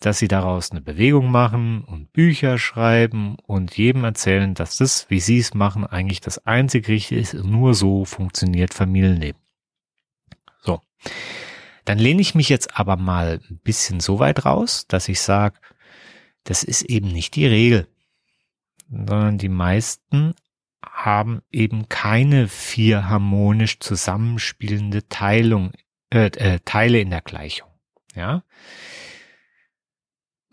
dass 0.00 0.18
sie 0.18 0.28
daraus 0.28 0.70
eine 0.70 0.80
Bewegung 0.80 1.30
machen 1.30 1.84
und 1.84 2.12
Bücher 2.12 2.58
schreiben 2.58 3.36
und 3.46 3.76
jedem 3.76 4.02
erzählen, 4.04 4.54
dass 4.54 4.76
das, 4.76 5.08
wie 5.10 5.20
sie 5.20 5.38
es 5.38 5.52
machen, 5.52 5.86
eigentlich 5.86 6.22
das 6.22 6.44
einzig 6.46 6.88
Richtige 6.88 7.20
ist. 7.20 7.34
Nur 7.34 7.74
so 7.74 8.06
funktioniert 8.06 8.72
Familienleben. 8.72 9.40
So. 10.62 10.80
Dann 11.84 11.98
lehne 11.98 12.22
ich 12.22 12.34
mich 12.34 12.48
jetzt 12.48 12.78
aber 12.78 12.96
mal 12.96 13.40
ein 13.50 13.58
bisschen 13.58 14.00
so 14.00 14.18
weit 14.18 14.46
raus, 14.46 14.86
dass 14.88 15.08
ich 15.08 15.20
sage, 15.20 15.58
das 16.44 16.64
ist 16.64 16.82
eben 16.82 17.08
nicht 17.08 17.36
die 17.36 17.46
Regel, 17.46 17.86
sondern 18.88 19.36
die 19.36 19.50
meisten 19.50 20.34
haben 20.82 21.42
eben 21.50 21.90
keine 21.90 22.48
vier 22.48 23.08
harmonisch 23.08 23.80
zusammenspielende 23.80 25.08
Teilung, 25.08 25.72
äh, 26.10 26.26
äh, 26.26 26.60
Teile 26.64 27.00
in 27.00 27.10
der 27.10 27.20
Gleichung. 27.20 27.68
Ja, 28.14 28.42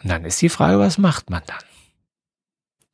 und 0.03 0.09
dann 0.09 0.25
ist 0.25 0.41
die 0.41 0.49
Frage, 0.49 0.79
was 0.79 0.97
macht 0.97 1.29
man 1.29 1.41
dann? 1.45 1.57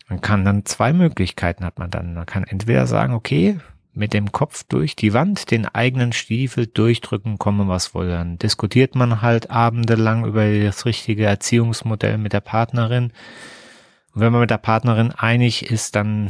Man 0.08 0.22
kann 0.22 0.46
dann 0.46 0.66
zwei 0.66 0.94
Möglichkeiten 0.94 1.66
hat 1.66 1.80
man 1.80 1.90
dann. 1.90 2.14
Man 2.14 2.26
kann 2.26 2.44
entweder 2.44 2.88
sagen, 2.88 3.14
okay, 3.14 3.60
mit 3.94 4.14
dem 4.14 4.32
Kopf 4.32 4.64
durch 4.64 4.96
die 4.96 5.14
Wand, 5.14 5.52
den 5.52 5.66
eigenen 5.66 6.14
Stiefel 6.14 6.68
durchdrücken, 6.68 7.38
komme 7.38 7.68
was 7.68 7.94
wohl. 7.94 8.10
Dann 8.10 8.38
diskutiert 8.38 8.96
man 8.96 9.22
halt 9.22 9.52
abendelang 9.52 10.26
über 10.26 10.52
das 10.60 10.86
richtige 10.86 11.26
Erziehungsmodell 11.26 12.18
mit 12.18 12.34
der 12.34 12.42
Partnerin. 12.42 13.12
Und 14.14 14.22
wenn 14.22 14.32
man 14.32 14.42
mit 14.42 14.50
der 14.50 14.58
Partnerin 14.58 15.12
einig 15.12 15.70
ist, 15.70 15.96
dann 15.96 16.30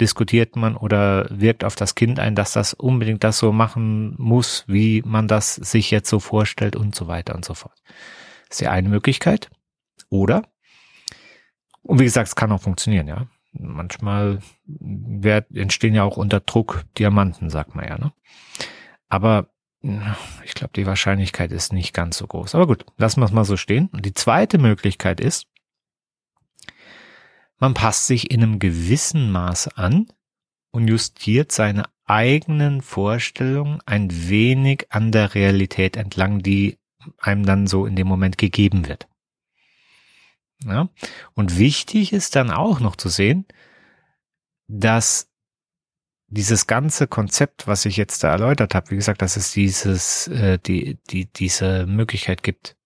diskutiert 0.00 0.56
man 0.56 0.76
oder 0.76 1.26
wirkt 1.30 1.64
auf 1.64 1.76
das 1.76 1.94
Kind 1.94 2.18
ein, 2.18 2.34
dass 2.34 2.52
das 2.52 2.74
unbedingt 2.74 3.22
das 3.24 3.38
so 3.38 3.52
machen 3.52 4.14
muss, 4.18 4.64
wie 4.66 5.02
man 5.04 5.28
das 5.28 5.54
sich 5.54 5.90
jetzt 5.90 6.08
so 6.08 6.18
vorstellt 6.18 6.76
und 6.76 6.94
so 6.94 7.06
weiter 7.08 7.34
und 7.34 7.44
so 7.44 7.54
fort. 7.54 7.78
Ist 8.52 8.60
die 8.60 8.68
eine 8.68 8.90
Möglichkeit. 8.90 9.50
Oder, 10.10 10.42
und 11.80 11.98
wie 11.98 12.04
gesagt, 12.04 12.28
es 12.28 12.36
kann 12.36 12.52
auch 12.52 12.60
funktionieren, 12.60 13.08
ja. 13.08 13.26
Manchmal 13.54 14.40
entstehen 15.54 15.94
ja 15.94 16.04
auch 16.04 16.18
unter 16.18 16.40
Druck 16.40 16.84
Diamanten, 16.98 17.48
sagt 17.48 17.74
man 17.74 17.86
ja, 17.86 17.98
ne? 17.98 18.12
Aber 19.08 19.48
ich 20.44 20.54
glaube, 20.54 20.72
die 20.76 20.86
Wahrscheinlichkeit 20.86 21.50
ist 21.50 21.72
nicht 21.72 21.92
ganz 21.94 22.18
so 22.18 22.26
groß. 22.26 22.54
Aber 22.54 22.66
gut, 22.66 22.84
lassen 22.98 23.20
wir 23.20 23.24
es 23.24 23.32
mal 23.32 23.44
so 23.44 23.56
stehen. 23.56 23.88
Und 23.92 24.06
die 24.06 24.14
zweite 24.14 24.58
Möglichkeit 24.58 25.18
ist, 25.18 25.48
man 27.58 27.74
passt 27.74 28.06
sich 28.06 28.30
in 28.30 28.42
einem 28.42 28.58
gewissen 28.58 29.32
Maße 29.32 29.76
an 29.76 30.08
und 30.70 30.88
justiert 30.88 31.52
seine 31.52 31.84
eigenen 32.04 32.82
Vorstellungen 32.82 33.80
ein 33.86 34.28
wenig 34.28 34.86
an 34.90 35.10
der 35.10 35.34
Realität 35.34 35.96
entlang, 35.96 36.40
die 36.40 36.78
einem 37.18 37.44
dann 37.44 37.66
so 37.66 37.86
in 37.86 37.96
dem 37.96 38.06
Moment 38.06 38.38
gegeben 38.38 38.88
wird. 38.88 39.08
Ja? 40.64 40.88
Und 41.34 41.58
wichtig 41.58 42.12
ist 42.12 42.36
dann 42.36 42.50
auch 42.50 42.80
noch 42.80 42.96
zu 42.96 43.08
sehen, 43.08 43.46
dass 44.68 45.28
dieses 46.28 46.66
ganze 46.66 47.06
Konzept, 47.06 47.66
was 47.66 47.84
ich 47.84 47.96
jetzt 47.98 48.24
da 48.24 48.30
erläutert 48.30 48.74
habe, 48.74 48.90
wie 48.90 48.96
gesagt, 48.96 49.20
dass 49.20 49.36
es 49.36 49.52
dieses, 49.52 50.28
äh, 50.28 50.58
die, 50.58 50.98
die, 51.10 51.26
diese 51.26 51.86
Möglichkeit 51.86 52.42
gibt, 52.42 52.76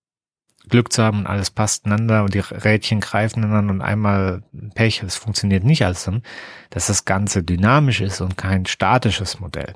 Glück 0.68 0.92
zu 0.92 1.02
haben 1.02 1.20
und 1.20 1.26
alles 1.28 1.50
passt 1.50 1.86
einander 1.86 2.24
und 2.24 2.34
die 2.34 2.40
Rädchen 2.40 2.98
greifen 3.00 3.44
einander 3.44 3.72
und 3.72 3.82
einmal 3.82 4.42
Pech, 4.74 5.02
es 5.04 5.14
funktioniert 5.14 5.62
nicht 5.62 5.84
alles 5.84 6.04
dann, 6.04 6.22
dass 6.70 6.88
das 6.88 7.04
Ganze 7.04 7.44
dynamisch 7.44 8.00
ist 8.00 8.20
und 8.20 8.36
kein 8.36 8.66
statisches 8.66 9.38
Modell. 9.38 9.74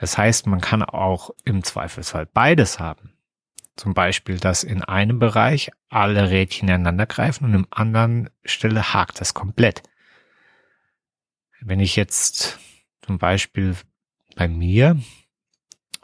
Das 0.00 0.18
heißt, 0.18 0.48
man 0.48 0.60
kann 0.60 0.82
auch 0.82 1.30
im 1.44 1.62
Zweifelsfall 1.62 2.26
beides 2.26 2.80
haben. 2.80 3.13
Zum 3.76 3.92
Beispiel, 3.92 4.38
dass 4.38 4.62
in 4.62 4.82
einem 4.82 5.18
Bereich 5.18 5.70
alle 5.88 6.30
Rädchen 6.30 6.68
ineinander 6.68 7.06
greifen 7.06 7.44
und 7.44 7.54
im 7.54 7.66
anderen 7.70 8.30
Stelle 8.44 8.94
hakt 8.94 9.20
das 9.20 9.34
komplett. 9.34 9.82
Wenn 11.60 11.80
ich 11.80 11.96
jetzt 11.96 12.58
zum 13.02 13.18
Beispiel 13.18 13.74
bei 14.36 14.48
mir 14.48 15.00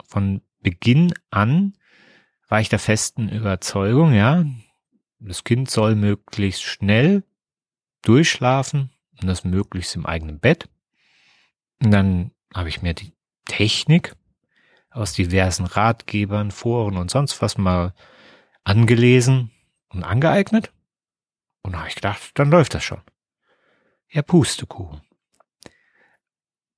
von 0.05 0.41
Beginn 0.61 1.13
an 1.29 1.73
war 2.47 2.59
ich 2.59 2.67
der 2.67 2.79
festen 2.79 3.29
Überzeugung, 3.29 4.13
ja, 4.13 4.45
das 5.19 5.45
Kind 5.45 5.69
soll 5.69 5.95
möglichst 5.95 6.63
schnell 6.63 7.23
durchschlafen 8.01 8.91
und 9.21 9.27
das 9.27 9.45
möglichst 9.45 9.95
im 9.95 10.05
eigenen 10.05 10.39
Bett. 10.39 10.67
Und 11.81 11.91
dann 11.91 12.31
habe 12.53 12.67
ich 12.67 12.81
mir 12.81 12.93
die 12.93 13.13
Technik 13.45 14.15
aus 14.91 15.13
diversen 15.13 15.65
Ratgebern, 15.65 16.51
Foren 16.51 16.97
und 16.97 17.09
sonst 17.09 17.41
was 17.41 17.57
mal 17.57 17.93
angelesen 18.63 19.51
und 19.89 20.03
angeeignet. 20.03 20.71
Und 21.63 21.73
da 21.73 21.79
habe 21.79 21.89
ich 21.89 21.95
gedacht, 21.95 22.31
dann 22.35 22.51
läuft 22.51 22.73
das 22.73 22.83
schon. 22.83 23.01
Ja, 24.09 24.21
Pustekuchen. 24.21 25.01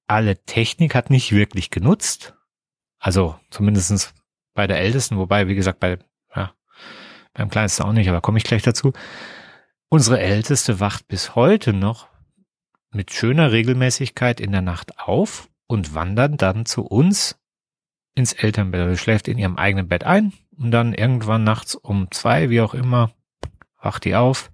Alle 0.07 0.43
Technik 0.43 0.93
hat 0.95 1.09
nicht 1.09 1.31
wirklich 1.31 1.71
genutzt. 1.71 2.35
Also 2.99 3.39
zumindestens 3.49 4.13
bei 4.53 4.67
der 4.67 4.79
Ältesten, 4.79 5.17
wobei, 5.17 5.47
wie 5.47 5.55
gesagt, 5.55 5.79
bei, 5.79 5.97
ja, 6.35 6.53
beim 7.33 7.49
Kleinsten 7.49 7.83
auch 7.83 7.93
nicht, 7.93 8.09
aber 8.09 8.21
komme 8.21 8.37
ich 8.37 8.43
gleich 8.43 8.61
dazu. 8.61 8.93
Unsere 9.89 10.19
Älteste 10.19 10.79
wacht 10.79 11.07
bis 11.07 11.35
heute 11.35 11.73
noch 11.73 12.07
mit 12.91 13.11
schöner 13.11 13.51
Regelmäßigkeit 13.51 14.39
in 14.39 14.51
der 14.51 14.61
Nacht 14.61 14.99
auf 14.99 15.49
und 15.67 15.95
wandert 15.95 16.41
dann 16.41 16.65
zu 16.65 16.85
uns 16.85 17.39
ins 18.15 18.33
Elternbett. 18.33 18.81
Also 18.81 18.97
schläft 18.97 19.27
in 19.27 19.37
ihrem 19.37 19.57
eigenen 19.57 19.87
Bett 19.87 20.03
ein 20.03 20.33
und 20.57 20.71
dann 20.71 20.93
irgendwann 20.93 21.43
nachts 21.43 21.75
um 21.75 22.09
zwei, 22.11 22.49
wie 22.49 22.61
auch 22.61 22.73
immer, 22.73 23.11
wacht 23.81 24.05
die 24.05 24.15
auf, 24.15 24.51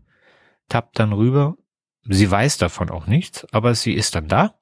tappt 0.70 1.00
dann 1.00 1.14
rüber. 1.14 1.56
Sie 2.04 2.30
weiß 2.30 2.58
davon 2.58 2.90
auch 2.90 3.08
nichts, 3.08 3.46
aber 3.52 3.76
sie 3.76 3.94
ist 3.94 4.16
dann 4.16 4.28
da. 4.28 4.56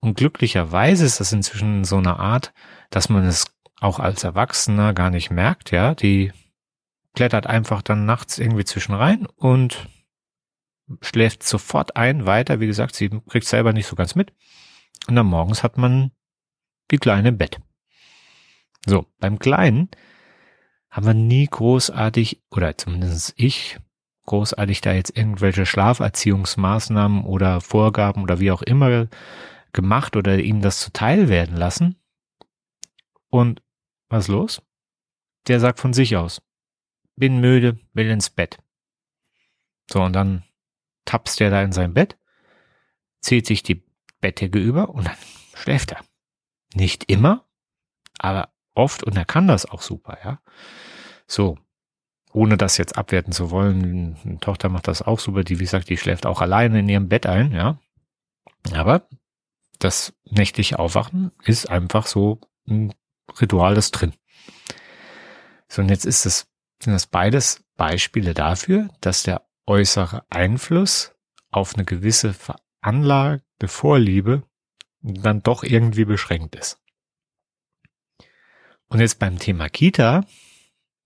Und 0.00 0.16
glücklicherweise 0.16 1.04
ist 1.04 1.20
das 1.20 1.32
inzwischen 1.32 1.84
so 1.84 1.98
eine 1.98 2.18
Art, 2.18 2.52
dass 2.90 3.08
man 3.08 3.24
es 3.24 3.46
auch 3.80 4.00
als 4.00 4.24
Erwachsener 4.24 4.94
gar 4.94 5.10
nicht 5.10 5.30
merkt, 5.30 5.70
ja. 5.70 5.94
Die 5.94 6.32
klettert 7.14 7.46
einfach 7.46 7.82
dann 7.82 8.06
nachts 8.06 8.38
irgendwie 8.38 8.64
zwischen 8.64 8.94
rein 8.94 9.26
und 9.26 9.88
schläft 11.00 11.42
sofort 11.42 11.96
ein, 11.96 12.26
weiter. 12.26 12.60
Wie 12.60 12.66
gesagt, 12.66 12.96
sie 12.96 13.10
kriegt 13.28 13.46
selber 13.46 13.72
nicht 13.72 13.86
so 13.86 13.96
ganz 13.96 14.14
mit. 14.14 14.32
Und 15.08 15.16
dann 15.16 15.26
morgens 15.26 15.62
hat 15.62 15.78
man 15.78 16.12
die 16.90 16.98
Kleine 16.98 17.32
Bett. 17.32 17.60
So, 18.86 19.06
beim 19.18 19.38
Kleinen 19.38 19.88
haben 20.90 21.06
wir 21.06 21.14
nie 21.14 21.46
großartig, 21.46 22.42
oder 22.50 22.76
zumindest 22.76 23.34
ich, 23.36 23.78
großartig 24.26 24.80
da 24.80 24.92
jetzt 24.92 25.16
irgendwelche 25.16 25.66
Schlaferziehungsmaßnahmen 25.66 27.24
oder 27.24 27.60
Vorgaben 27.60 28.22
oder 28.22 28.40
wie 28.40 28.50
auch 28.50 28.62
immer 28.62 29.08
gemacht 29.72 30.16
oder 30.16 30.38
ihm 30.38 30.60
das 30.60 30.80
zuteil 30.80 31.28
werden 31.28 31.56
lassen. 31.56 31.96
Und 33.30 33.62
was 34.08 34.28
los? 34.28 34.62
Der 35.48 35.58
sagt 35.58 35.80
von 35.80 35.92
sich 35.92 36.16
aus, 36.16 36.42
bin 37.16 37.40
müde, 37.40 37.78
will 37.94 38.10
ins 38.10 38.30
Bett. 38.30 38.58
So, 39.90 40.02
und 40.02 40.12
dann 40.12 40.44
tapst 41.04 41.40
er 41.40 41.50
da 41.50 41.62
in 41.62 41.72
sein 41.72 41.94
Bett, 41.94 42.16
zieht 43.20 43.46
sich 43.46 43.62
die 43.62 43.82
Bettdecke 44.20 44.58
über 44.58 44.90
und 44.90 45.06
dann 45.06 45.16
schläft 45.54 45.92
er. 45.92 46.04
Nicht 46.74 47.10
immer, 47.10 47.46
aber 48.18 48.52
oft 48.74 49.02
und 49.02 49.16
er 49.16 49.24
kann 49.24 49.48
das 49.48 49.66
auch 49.66 49.82
super, 49.82 50.18
ja. 50.24 50.40
So. 51.26 51.58
Ohne 52.34 52.56
das 52.56 52.78
jetzt 52.78 52.96
abwerten 52.96 53.32
zu 53.32 53.50
wollen, 53.50 54.16
eine 54.24 54.40
Tochter 54.40 54.70
macht 54.70 54.88
das 54.88 55.02
auch 55.02 55.18
super, 55.18 55.44
die, 55.44 55.58
wie 55.58 55.64
gesagt, 55.64 55.90
die 55.90 55.98
schläft 55.98 56.24
auch 56.24 56.40
alleine 56.40 56.80
in 56.80 56.88
ihrem 56.88 57.08
Bett 57.08 57.26
ein, 57.26 57.52
ja. 57.52 57.78
Aber 58.72 59.06
das 59.78 60.14
nächtliche 60.30 60.78
Aufwachen 60.78 61.32
ist 61.44 61.68
einfach 61.68 62.06
so 62.06 62.40
ein 62.66 62.94
Ritual, 63.40 63.74
das 63.74 63.90
drin. 63.90 64.14
So, 65.68 65.82
und 65.82 65.88
jetzt 65.88 66.06
ist 66.06 66.26
es, 66.26 66.46
sind 66.82 66.92
das 66.92 67.06
beides 67.06 67.64
Beispiele 67.76 68.34
dafür, 68.34 68.88
dass 69.00 69.22
der 69.22 69.42
äußere 69.66 70.24
Einfluss 70.30 71.14
auf 71.50 71.74
eine 71.74 71.84
gewisse 71.84 72.34
veranlagte 72.34 73.68
Vorliebe 73.68 74.42
dann 75.00 75.42
doch 75.42 75.64
irgendwie 75.64 76.04
beschränkt 76.04 76.56
ist. 76.56 76.81
Und 78.92 79.00
jetzt 79.00 79.18
beim 79.18 79.38
Thema 79.38 79.70
Kita, 79.70 80.20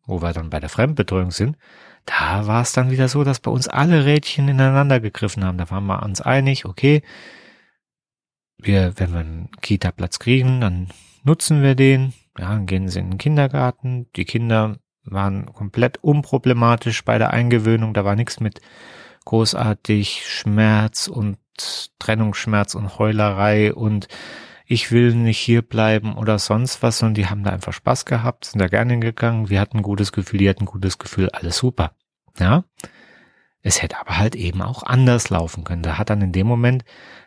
wo 0.07 0.21
wir 0.21 0.33
dann 0.33 0.51
bei 0.51 0.59
der 0.59 0.69
Fremdbetreuung 0.69 1.31
sind, 1.31 1.57
da 2.05 2.49
war 2.49 2.63
es 2.63 2.73
dann 2.73 2.91
wieder 2.91 3.07
so, 3.07 3.23
dass 3.23 3.39
bei 3.39 3.51
uns 3.51 3.69
alle 3.69 4.05
Rädchen 4.05 4.49
ineinander 4.49 4.99
gegriffen 4.99 5.45
haben. 5.45 5.57
Da 5.57 5.71
waren 5.71 5.87
wir 5.87 6.03
uns 6.03 6.21
einig, 6.21 6.65
okay, 6.65 7.03
wir, 8.59 8.95
wenn 8.97 9.13
wir 9.13 9.21
einen 9.21 9.51
Kita-Platz 9.61 10.19
kriegen, 10.19 10.61
dann 10.61 10.89
nutzen 11.23 11.63
wir 11.63 11.77
den, 11.77 12.13
ja, 12.37 12.49
dann 12.49 12.67
gehen 12.67 12.89
sie 12.89 12.99
in 12.99 13.11
den 13.11 13.19
Kindergarten. 13.19 14.11
Die 14.17 14.25
Kinder 14.25 14.79
waren 15.05 15.47
komplett 15.53 16.03
unproblematisch 16.03 17.05
bei 17.05 17.19
der 17.19 17.31
Eingewöhnung. 17.31 17.95
Da 17.95 18.05
war 18.05 18.17
nichts 18.17 18.41
mit 18.41 18.61
großartig 19.27 20.25
Schmerz 20.27 21.07
und 21.07 21.39
Trennungsschmerz 22.01 22.75
und 22.75 22.99
Heulerei 22.99 23.73
und 23.73 24.09
ich 24.67 24.91
will 24.91 25.15
nicht 25.15 25.39
hier 25.39 25.63
bleiben 25.63 26.17
oder 26.17 26.39
sonst 26.39 26.83
was, 26.83 27.03
und 27.03 27.15
die 27.15 27.27
haben 27.27 27.45
da 27.45 27.51
einfach 27.51 27.73
Spaß 27.73 28.05
gehabt, 28.05 28.45
sind 28.47 28.61
da 28.61 28.67
gerne 28.67 28.99
gegangen, 28.99 29.49
wir 29.49 29.61
hatten 29.61 29.79
ein 29.79 29.83
gutes 29.83 30.13
Gefühl, 30.13 30.39
die 30.39 30.49
hatten 30.49 30.65
ein 30.65 30.67
gutes 30.67 30.99
Gefühl, 30.99 31.31
alles 31.31 31.57
super. 31.57 31.93
Ja. 32.39 32.65
Es 33.63 33.81
hätte 33.83 33.99
aber 33.99 34.19
halt 34.19 34.37
eben 34.37 34.63
auch 34.63 34.85
anders 34.85 35.29
laufen 35.31 35.65
können. 35.65 35.83
Da 35.83 35.99
hat 35.99 36.11
dann 36.11 36.23
in 36.23 36.31
dem 36.31 36.47
Moment 36.47 36.85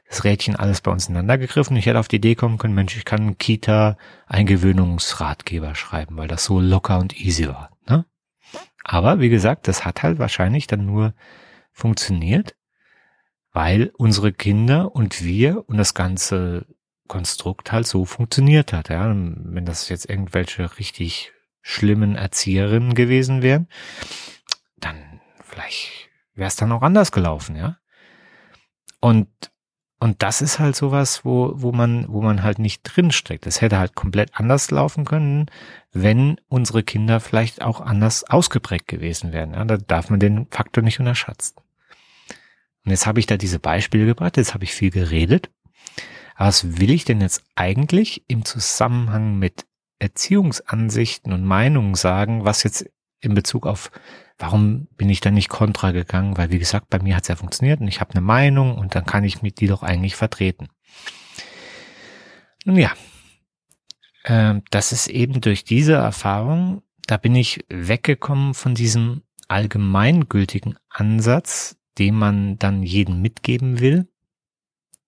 das 0.07 0.23
Rädchen 0.23 0.55
alles 0.55 0.79
bei 0.79 0.89
uns 0.89 1.09
ineinander 1.09 1.37
gegriffen. 1.37 1.75
Ich 1.75 1.85
hätte 1.85 1.99
auf 1.99 2.07
die 2.07 2.15
Idee 2.15 2.35
kommen 2.35 2.57
können, 2.57 2.73
Mensch, 2.73 2.95
ich 2.95 3.03
kann 3.03 3.37
Kita-Eingewöhnungsratgeber 3.37 5.75
schreiben, 5.75 6.15
weil 6.17 6.29
das 6.29 6.45
so 6.45 6.61
locker 6.61 6.99
und 6.99 7.19
easy 7.19 7.47
war. 7.47 7.71
Ne? 7.87 8.05
Aber 8.83 9.19
wie 9.19 9.29
gesagt, 9.29 9.67
das 9.67 9.85
hat 9.85 10.01
halt 10.01 10.17
wahrscheinlich 10.17 10.65
dann 10.67 10.85
nur 10.85 11.13
funktioniert, 11.71 12.55
weil 13.51 13.91
unsere 13.97 14.31
Kinder 14.31 14.95
und 14.95 15.21
wir 15.23 15.67
und 15.67 15.77
das 15.77 15.93
ganze 15.93 16.65
Konstrukt 17.09 17.73
halt 17.73 17.85
so 17.85 18.05
funktioniert 18.05 18.71
hat. 18.71 18.87
Ja, 18.87 19.09
wenn 19.13 19.65
das 19.65 19.89
jetzt 19.89 20.09
irgendwelche 20.09 20.77
richtig 20.79 21.33
schlimmen 21.61 22.15
Erzieherinnen 22.15 22.93
gewesen 22.93 23.41
wären, 23.41 23.67
dann 24.77 25.19
vielleicht 25.43 26.09
wäre 26.35 26.47
es 26.47 26.55
dann 26.55 26.71
auch 26.71 26.81
anders 26.81 27.11
gelaufen, 27.11 27.57
ja. 27.57 27.77
Und 29.01 29.27
und 30.01 30.23
das 30.23 30.41
ist 30.41 30.59
halt 30.59 30.77
sowas, 30.77 31.25
wo, 31.25 31.51
wo 31.55 31.73
man, 31.73 32.05
wo 32.07 32.21
man 32.21 32.41
halt 32.41 32.57
nicht 32.57 32.83
drinsteckt. 32.83 33.45
Es 33.45 33.59
hätte 33.59 33.77
halt 33.77 33.95
komplett 33.95 34.31
anders 34.33 34.71
laufen 34.71 35.03
können, 35.03 35.47
wenn 35.91 36.39
unsere 36.47 36.83
Kinder 36.83 37.19
vielleicht 37.19 37.61
auch 37.61 37.81
anders 37.81 38.23
ausgeprägt 38.23 38.87
gewesen 38.87 39.33
wären. 39.33 39.53
Ja, 39.53 39.65
da 39.65 39.75
darf 39.75 40.09
man 40.09 40.21
den 40.21 40.47
Faktor 40.49 40.85
nicht 40.85 41.01
unterschätzen. 41.01 41.57
Und 42.85 42.91
jetzt 42.91 43.07
habe 43.07 43.19
ich 43.19 43.25
da 43.25 43.35
diese 43.35 43.59
Beispiele 43.59 44.05
gebracht, 44.05 44.37
jetzt 44.37 44.53
habe 44.53 44.63
ich 44.63 44.73
viel 44.73 44.89
geredet. 44.89 45.49
Was 46.39 46.79
will 46.79 46.89
ich 46.91 47.03
denn 47.03 47.19
jetzt 47.19 47.43
eigentlich 47.55 48.23
im 48.29 48.45
Zusammenhang 48.45 49.37
mit 49.39 49.65
Erziehungsansichten 49.99 51.33
und 51.33 51.43
Meinungen 51.43 51.95
sagen, 51.95 52.45
was 52.45 52.63
jetzt 52.63 52.89
in 53.19 53.33
Bezug 53.33 53.67
auf 53.67 53.91
warum 54.37 54.87
bin 54.95 55.09
ich 55.09 55.19
da 55.19 55.31
nicht 55.31 55.49
kontra 55.49 55.91
gegangen? 55.91 56.37
Weil, 56.37 56.49
wie 56.49 56.59
gesagt, 56.59 56.89
bei 56.89 56.99
mir 56.99 57.17
hat 57.17 57.23
es 57.23 57.27
ja 57.27 57.35
funktioniert 57.35 57.81
und 57.81 57.89
ich 57.89 57.99
habe 57.99 58.13
eine 58.13 58.21
Meinung 58.21 58.77
und 58.77 58.95
dann 58.95 59.05
kann 59.05 59.25
ich 59.25 59.41
mit 59.41 59.59
die 59.59 59.67
doch 59.67 59.83
eigentlich 59.83 60.15
vertreten. 60.15 60.69
Nun 62.63 62.77
ja, 62.77 62.93
äh, 64.23 64.61
das 64.71 64.93
ist 64.93 65.07
eben 65.07 65.41
durch 65.41 65.65
diese 65.65 65.95
Erfahrung, 65.95 66.83
da 67.05 67.17
bin 67.17 67.35
ich 67.35 67.65
weggekommen 67.67 68.53
von 68.53 68.75
diesem 68.75 69.23
allgemeingültigen 69.49 70.79
Ansatz, 70.87 71.75
den 71.97 72.15
man 72.15 72.57
dann 72.59 72.81
jedem 72.81 73.21
mitgeben 73.21 73.81
will, 73.81 74.07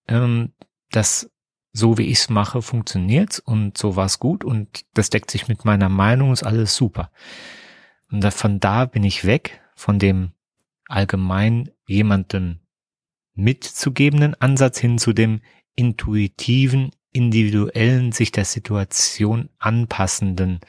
ähm, 0.09 0.51
dass 0.91 1.29
so 1.73 1.97
wie 1.97 2.07
ich 2.07 2.19
es 2.19 2.29
mache, 2.29 2.61
funktioniert's 2.61 3.39
und 3.39 3.77
so 3.77 3.95
war's 3.95 4.19
gut 4.19 4.43
und 4.43 4.85
das 4.93 5.09
deckt 5.09 5.31
sich 5.31 5.47
mit 5.47 5.63
meiner 5.63 5.89
Meinung, 5.89 6.33
ist 6.33 6.43
alles 6.43 6.75
super. 6.75 7.11
Und 8.11 8.25
von 8.33 8.59
da 8.59 8.85
bin 8.85 9.03
ich 9.03 9.25
weg, 9.25 9.61
von 9.75 9.99
dem 9.99 10.31
allgemein 10.87 11.71
jemanden 11.87 12.59
mitzugebenden 13.33 14.35
Ansatz 14.41 14.79
hin 14.79 14.97
zu 14.97 15.13
dem 15.13 15.41
intuitiven, 15.75 16.91
individuellen, 17.13 18.11
sich 18.11 18.33
der 18.33 18.45
Situation 18.45 19.49
anpassenden 19.57 20.59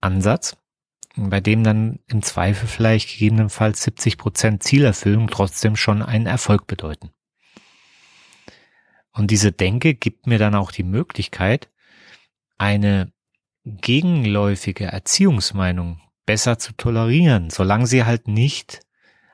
Ansatz, 0.00 0.56
bei 1.16 1.40
dem 1.40 1.64
dann 1.64 2.00
im 2.06 2.22
Zweifel 2.22 2.68
vielleicht 2.68 3.10
gegebenenfalls 3.10 3.82
70 3.82 4.18
Prozent 4.18 4.62
Zielerfüllung 4.62 5.28
trotzdem 5.28 5.76
schon 5.76 6.02
einen 6.02 6.26
Erfolg 6.26 6.66
bedeuten. 6.66 7.10
Und 9.12 9.30
diese 9.30 9.52
Denke 9.52 9.94
gibt 9.94 10.26
mir 10.26 10.38
dann 10.38 10.54
auch 10.54 10.72
die 10.72 10.84
Möglichkeit, 10.84 11.68
eine 12.58 13.12
gegenläufige 13.64 14.84
Erziehungsmeinung 14.86 16.00
besser 16.26 16.58
zu 16.58 16.72
tolerieren, 16.72 17.50
solange 17.50 17.86
sie 17.86 18.04
halt 18.04 18.28
nicht 18.28 18.80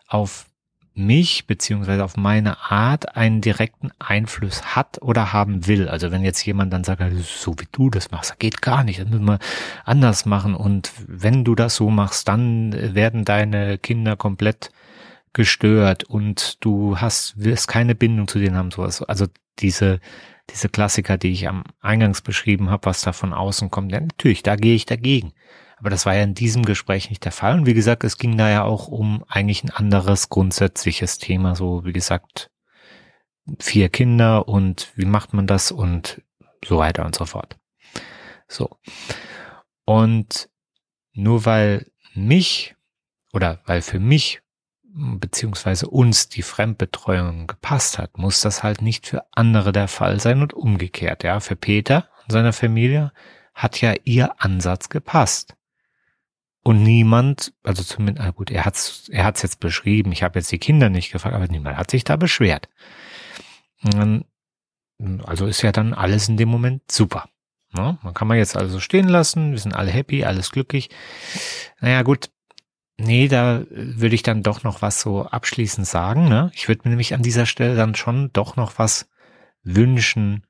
auf 0.06 0.46
mich 0.98 1.46
beziehungsweise 1.46 2.02
auf 2.02 2.16
meine 2.16 2.70
Art 2.70 3.16
einen 3.16 3.40
direkten 3.40 3.90
Einfluss 4.00 4.74
hat 4.74 5.00
oder 5.00 5.32
haben 5.32 5.66
will. 5.66 5.88
Also 5.88 6.10
wenn 6.10 6.24
jetzt 6.24 6.44
jemand 6.44 6.72
dann 6.72 6.84
sagt, 6.84 7.02
so 7.22 7.54
wie 7.58 7.68
du 7.70 7.88
das 7.88 8.10
machst, 8.10 8.38
geht 8.40 8.60
gar 8.62 8.82
nicht, 8.82 8.98
das 8.98 9.08
müssen 9.08 9.26
wir 9.26 9.38
anders 9.84 10.26
machen. 10.26 10.54
Und 10.54 10.90
wenn 11.06 11.44
du 11.44 11.54
das 11.54 11.76
so 11.76 11.88
machst, 11.88 12.26
dann 12.26 12.72
werden 12.94 13.24
deine 13.24 13.78
Kinder 13.78 14.16
komplett 14.16 14.70
gestört 15.32 16.04
und 16.04 16.56
du 16.64 16.98
hast, 16.98 17.34
wirst 17.38 17.68
keine 17.68 17.94
Bindung 17.94 18.26
zu 18.26 18.40
denen 18.40 18.56
haben, 18.56 18.72
sowas. 18.72 19.02
Also 19.02 19.26
diese, 19.60 20.00
diese 20.50 20.68
Klassiker, 20.68 21.18
die 21.18 21.32
ich 21.32 21.48
am 21.48 21.64
Eingangs 21.80 22.22
beschrieben 22.22 22.70
habe, 22.70 22.86
was 22.86 23.02
da 23.02 23.12
von 23.12 23.32
außen 23.32 23.70
kommt, 23.70 23.92
ja, 23.92 24.00
natürlich, 24.00 24.42
da 24.42 24.56
gehe 24.56 24.74
ich 24.74 24.86
dagegen. 24.86 25.32
Aber 25.78 25.90
das 25.90 26.06
war 26.06 26.14
ja 26.14 26.24
in 26.24 26.34
diesem 26.34 26.64
Gespräch 26.64 27.08
nicht 27.08 27.24
der 27.24 27.32
Fall. 27.32 27.54
Und 27.54 27.66
wie 27.66 27.74
gesagt, 27.74 28.02
es 28.02 28.18
ging 28.18 28.36
da 28.36 28.50
ja 28.50 28.64
auch 28.64 28.88
um 28.88 29.24
eigentlich 29.28 29.62
ein 29.62 29.70
anderes 29.70 30.28
grundsätzliches 30.28 31.18
Thema. 31.18 31.54
So, 31.54 31.84
wie 31.84 31.92
gesagt, 31.92 32.50
vier 33.60 33.88
Kinder 33.88 34.48
und 34.48 34.92
wie 34.96 35.04
macht 35.04 35.34
man 35.34 35.46
das 35.46 35.70
und 35.70 36.22
so 36.64 36.78
weiter 36.78 37.06
und 37.06 37.14
so 37.14 37.26
fort. 37.26 37.56
So. 38.48 38.78
Und 39.84 40.48
nur 41.12 41.44
weil 41.44 41.86
mich 42.14 42.74
oder 43.32 43.60
weil 43.66 43.82
für 43.82 44.00
mich 44.00 44.40
beziehungsweise 44.98 45.88
uns 45.88 46.28
die 46.28 46.42
Fremdbetreuung 46.42 47.46
gepasst 47.46 47.98
hat, 47.98 48.18
muss 48.18 48.40
das 48.40 48.62
halt 48.62 48.82
nicht 48.82 49.06
für 49.06 49.24
andere 49.32 49.72
der 49.72 49.88
Fall 49.88 50.20
sein 50.20 50.42
und 50.42 50.52
umgekehrt. 50.52 51.24
Ja, 51.24 51.40
für 51.40 51.56
Peter 51.56 52.08
und 52.24 52.32
seine 52.32 52.52
Familie 52.52 53.12
hat 53.54 53.80
ja 53.80 53.94
ihr 54.04 54.42
Ansatz 54.42 54.88
gepasst. 54.88 55.54
Und 56.62 56.82
niemand, 56.82 57.54
also 57.62 57.82
zumindest, 57.82 58.26
ah 58.26 58.30
gut, 58.30 58.50
er 58.50 58.64
hat's, 58.64 59.08
er 59.10 59.24
hat's 59.24 59.42
jetzt 59.42 59.60
beschrieben, 59.60 60.12
ich 60.12 60.22
habe 60.22 60.38
jetzt 60.38 60.52
die 60.52 60.58
Kinder 60.58 60.90
nicht 60.90 61.12
gefragt, 61.12 61.34
aber 61.34 61.46
niemand 61.46 61.76
hat 61.76 61.90
sich 61.90 62.04
da 62.04 62.16
beschwert. 62.16 62.68
Also 65.24 65.46
ist 65.46 65.62
ja 65.62 65.72
dann 65.72 65.94
alles 65.94 66.28
in 66.28 66.36
dem 66.36 66.48
Moment 66.48 66.90
super. 66.90 67.28
Ne? 67.72 67.98
Man 68.02 68.14
kann 68.14 68.28
man 68.28 68.36
jetzt 68.36 68.56
also 68.56 68.80
stehen 68.80 69.08
lassen, 69.08 69.52
wir 69.52 69.58
sind 69.58 69.74
alle 69.74 69.90
happy, 69.90 70.24
alles 70.24 70.50
glücklich. 70.50 70.90
Naja, 71.80 72.02
gut, 72.02 72.30
nee, 72.98 73.28
da 73.28 73.62
würde 73.70 74.14
ich 74.14 74.22
dann 74.22 74.42
doch 74.42 74.64
noch 74.64 74.82
was 74.82 75.00
so 75.00 75.24
abschließend 75.24 75.86
sagen. 75.86 76.28
Ne? 76.28 76.50
Ich 76.54 76.68
würde 76.68 76.82
mir 76.84 76.90
nämlich 76.90 77.14
an 77.14 77.22
dieser 77.22 77.46
Stelle 77.46 77.76
dann 77.76 77.94
schon 77.94 78.30
doch 78.32 78.56
noch 78.56 78.78
was 78.78 79.08
wünschen, 79.62 80.44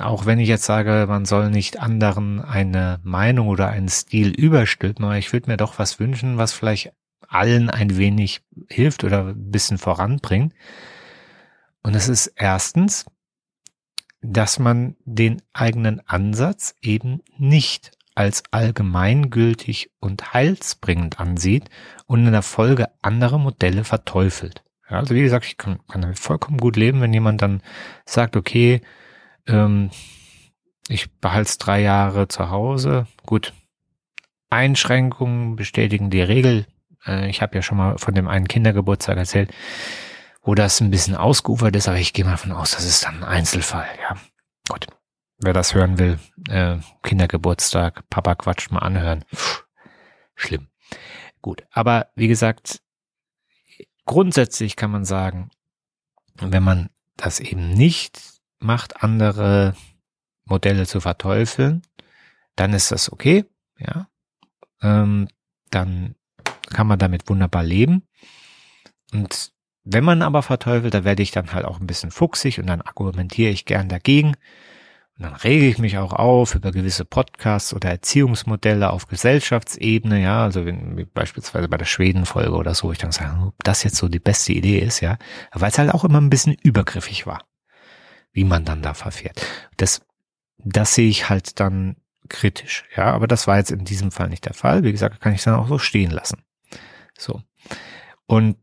auch 0.00 0.26
wenn 0.26 0.38
ich 0.38 0.48
jetzt 0.48 0.64
sage, 0.64 1.06
man 1.08 1.24
soll 1.24 1.50
nicht 1.50 1.80
anderen 1.80 2.40
eine 2.40 3.00
Meinung 3.02 3.48
oder 3.48 3.68
einen 3.68 3.88
Stil 3.88 4.28
überstülpen, 4.28 5.04
aber 5.04 5.16
ich 5.16 5.32
würde 5.32 5.50
mir 5.50 5.56
doch 5.56 5.78
was 5.78 5.98
wünschen, 5.98 6.38
was 6.38 6.52
vielleicht 6.52 6.92
allen 7.26 7.70
ein 7.70 7.96
wenig 7.96 8.42
hilft 8.68 9.04
oder 9.04 9.28
ein 9.28 9.50
bisschen 9.50 9.78
voranbringt. 9.78 10.52
Und 11.82 11.94
es 11.94 12.08
ist 12.08 12.26
erstens, 12.36 13.06
dass 14.20 14.58
man 14.58 14.96
den 15.04 15.40
eigenen 15.52 16.00
Ansatz 16.06 16.74
eben 16.82 17.22
nicht 17.38 17.92
als 18.14 18.42
allgemeingültig 18.50 19.90
und 20.00 20.32
heilsbringend 20.34 21.20
ansieht 21.20 21.70
und 22.06 22.26
in 22.26 22.32
der 22.32 22.42
Folge 22.42 22.88
andere 23.02 23.38
Modelle 23.38 23.84
verteufelt. 23.84 24.62
Ja, 24.90 24.98
also 24.98 25.14
wie 25.14 25.22
gesagt, 25.22 25.46
ich 25.46 25.56
kann, 25.56 25.78
kann 25.88 26.02
damit 26.02 26.18
vollkommen 26.18 26.58
gut 26.58 26.76
leben, 26.76 27.00
wenn 27.00 27.12
jemand 27.12 27.40
dann 27.42 27.62
sagt, 28.04 28.36
okay, 28.36 28.80
ähm, 29.46 29.90
ich 30.88 31.10
behalte 31.20 31.56
drei 31.58 31.80
Jahre 31.80 32.26
zu 32.28 32.50
Hause. 32.50 33.06
Gut. 33.24 33.52
Einschränkungen 34.50 35.54
bestätigen 35.54 36.10
die 36.10 36.22
Regel. 36.22 36.66
Äh, 37.06 37.30
ich 37.30 37.40
habe 37.40 37.54
ja 37.54 37.62
schon 37.62 37.78
mal 37.78 37.98
von 37.98 38.14
dem 38.14 38.26
einen 38.26 38.48
Kindergeburtstag 38.48 39.16
erzählt, 39.16 39.52
wo 40.42 40.56
das 40.56 40.80
ein 40.80 40.90
bisschen 40.90 41.14
ausgeufert 41.14 41.76
ist, 41.76 41.86
aber 41.86 41.98
ich 41.98 42.12
gehe 42.12 42.24
mal 42.24 42.32
davon 42.32 42.52
aus, 42.52 42.72
das 42.72 42.84
ist 42.84 43.04
dann 43.04 43.22
ein 43.22 43.24
Einzelfall. 43.24 43.86
Ja, 44.02 44.16
gut. 44.68 44.88
Wer 45.42 45.54
das 45.54 45.74
hören 45.74 45.98
will, 45.98 46.18
äh, 46.48 46.76
Kindergeburtstag, 47.02 48.08
Papa 48.10 48.34
quatscht 48.34 48.70
mal 48.70 48.80
anhören. 48.80 49.24
Schlimm. 50.34 50.68
Gut, 51.40 51.64
aber 51.70 52.08
wie 52.14 52.28
gesagt, 52.28 52.82
grundsätzlich 54.04 54.76
kann 54.76 54.90
man 54.90 55.04
sagen, 55.04 55.50
wenn 56.34 56.62
man 56.62 56.90
das 57.16 57.40
eben 57.40 57.70
nicht 57.70 58.40
macht, 58.58 59.02
andere 59.02 59.74
Modelle 60.44 60.86
zu 60.86 61.00
verteufeln, 61.00 61.82
dann 62.56 62.74
ist 62.74 62.90
das 62.90 63.10
okay, 63.10 63.46
ja. 63.78 64.08
Ähm, 64.82 65.28
dann 65.70 66.16
kann 66.68 66.86
man 66.86 66.98
damit 66.98 67.28
wunderbar 67.28 67.62
leben. 67.62 68.06
Und 69.12 69.52
wenn 69.84 70.04
man 70.04 70.22
aber 70.22 70.42
verteufelt, 70.42 70.92
da 70.92 71.04
werde 71.04 71.22
ich 71.22 71.30
dann 71.30 71.52
halt 71.52 71.64
auch 71.64 71.80
ein 71.80 71.86
bisschen 71.86 72.10
fuchsig 72.10 72.58
und 72.58 72.66
dann 72.66 72.82
argumentiere 72.82 73.50
ich 73.50 73.64
gern 73.64 73.88
dagegen. 73.88 74.36
Und 75.20 75.26
dann 75.26 75.34
rege 75.34 75.68
ich 75.68 75.76
mich 75.76 75.98
auch 75.98 76.14
auf 76.14 76.54
über 76.54 76.72
gewisse 76.72 77.04
Podcasts 77.04 77.74
oder 77.74 77.90
Erziehungsmodelle 77.90 78.88
auf 78.88 79.06
Gesellschaftsebene, 79.06 80.22
ja, 80.22 80.44
also 80.44 80.64
wenn 80.64 81.06
beispielsweise 81.12 81.68
bei 81.68 81.76
der 81.76 81.84
Schweden-Folge 81.84 82.52
oder 82.52 82.74
so, 82.74 82.90
ich 82.90 82.96
dann 82.96 83.12
sage, 83.12 83.38
ob 83.48 83.54
das 83.62 83.82
jetzt 83.82 83.96
so 83.96 84.08
die 84.08 84.18
beste 84.18 84.54
Idee 84.54 84.78
ist, 84.78 85.00
ja, 85.00 85.18
weil 85.52 85.68
es 85.68 85.76
halt 85.76 85.92
auch 85.92 86.04
immer 86.04 86.22
ein 86.22 86.30
bisschen 86.30 86.54
übergriffig 86.54 87.26
war, 87.26 87.44
wie 88.32 88.44
man 88.44 88.64
dann 88.64 88.80
da 88.80 88.94
verfährt. 88.94 89.44
Das, 89.76 90.00
das 90.56 90.94
sehe 90.94 91.10
ich 91.10 91.28
halt 91.28 91.60
dann 91.60 91.96
kritisch, 92.30 92.84
ja, 92.96 93.12
aber 93.12 93.26
das 93.26 93.46
war 93.46 93.58
jetzt 93.58 93.72
in 93.72 93.84
diesem 93.84 94.12
Fall 94.12 94.30
nicht 94.30 94.46
der 94.46 94.54
Fall. 94.54 94.84
Wie 94.84 94.92
gesagt, 94.92 95.20
kann 95.20 95.34
ich 95.34 95.42
dann 95.42 95.56
auch 95.56 95.68
so 95.68 95.78
stehen 95.78 96.12
lassen. 96.12 96.44
So. 97.18 97.42
Und 98.24 98.56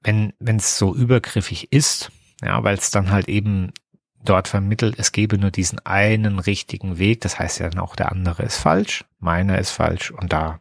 wenn 0.00 0.32
wenn 0.38 0.56
es 0.56 0.78
so 0.78 0.94
übergriffig 0.94 1.70
ist, 1.74 2.10
ja, 2.40 2.64
weil 2.64 2.78
es 2.78 2.90
dann 2.90 3.10
halt 3.10 3.28
eben 3.28 3.74
dort 4.24 4.48
vermittelt, 4.48 4.96
es 4.98 5.12
gebe 5.12 5.38
nur 5.38 5.50
diesen 5.50 5.78
einen 5.84 6.38
richtigen 6.38 6.98
Weg, 6.98 7.20
das 7.20 7.38
heißt 7.38 7.60
ja 7.60 7.68
dann 7.68 7.80
auch, 7.80 7.96
der 7.96 8.12
andere 8.12 8.42
ist 8.42 8.56
falsch, 8.56 9.04
meiner 9.18 9.58
ist 9.58 9.70
falsch 9.70 10.10
und 10.10 10.32
da 10.32 10.60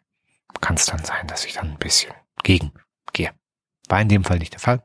kann 0.60 0.76
es 0.76 0.86
dann 0.86 1.04
sein, 1.04 1.28
dass 1.28 1.46
ich 1.46 1.54
dann 1.54 1.72
ein 1.72 1.78
bisschen 1.78 2.14
gegen 2.44 2.72
gehe. 3.14 3.32
War 3.88 4.02
in 4.02 4.10
dem 4.10 4.24
Fall 4.24 4.40
nicht 4.40 4.54
der 4.54 4.60
Fall. 4.60 4.84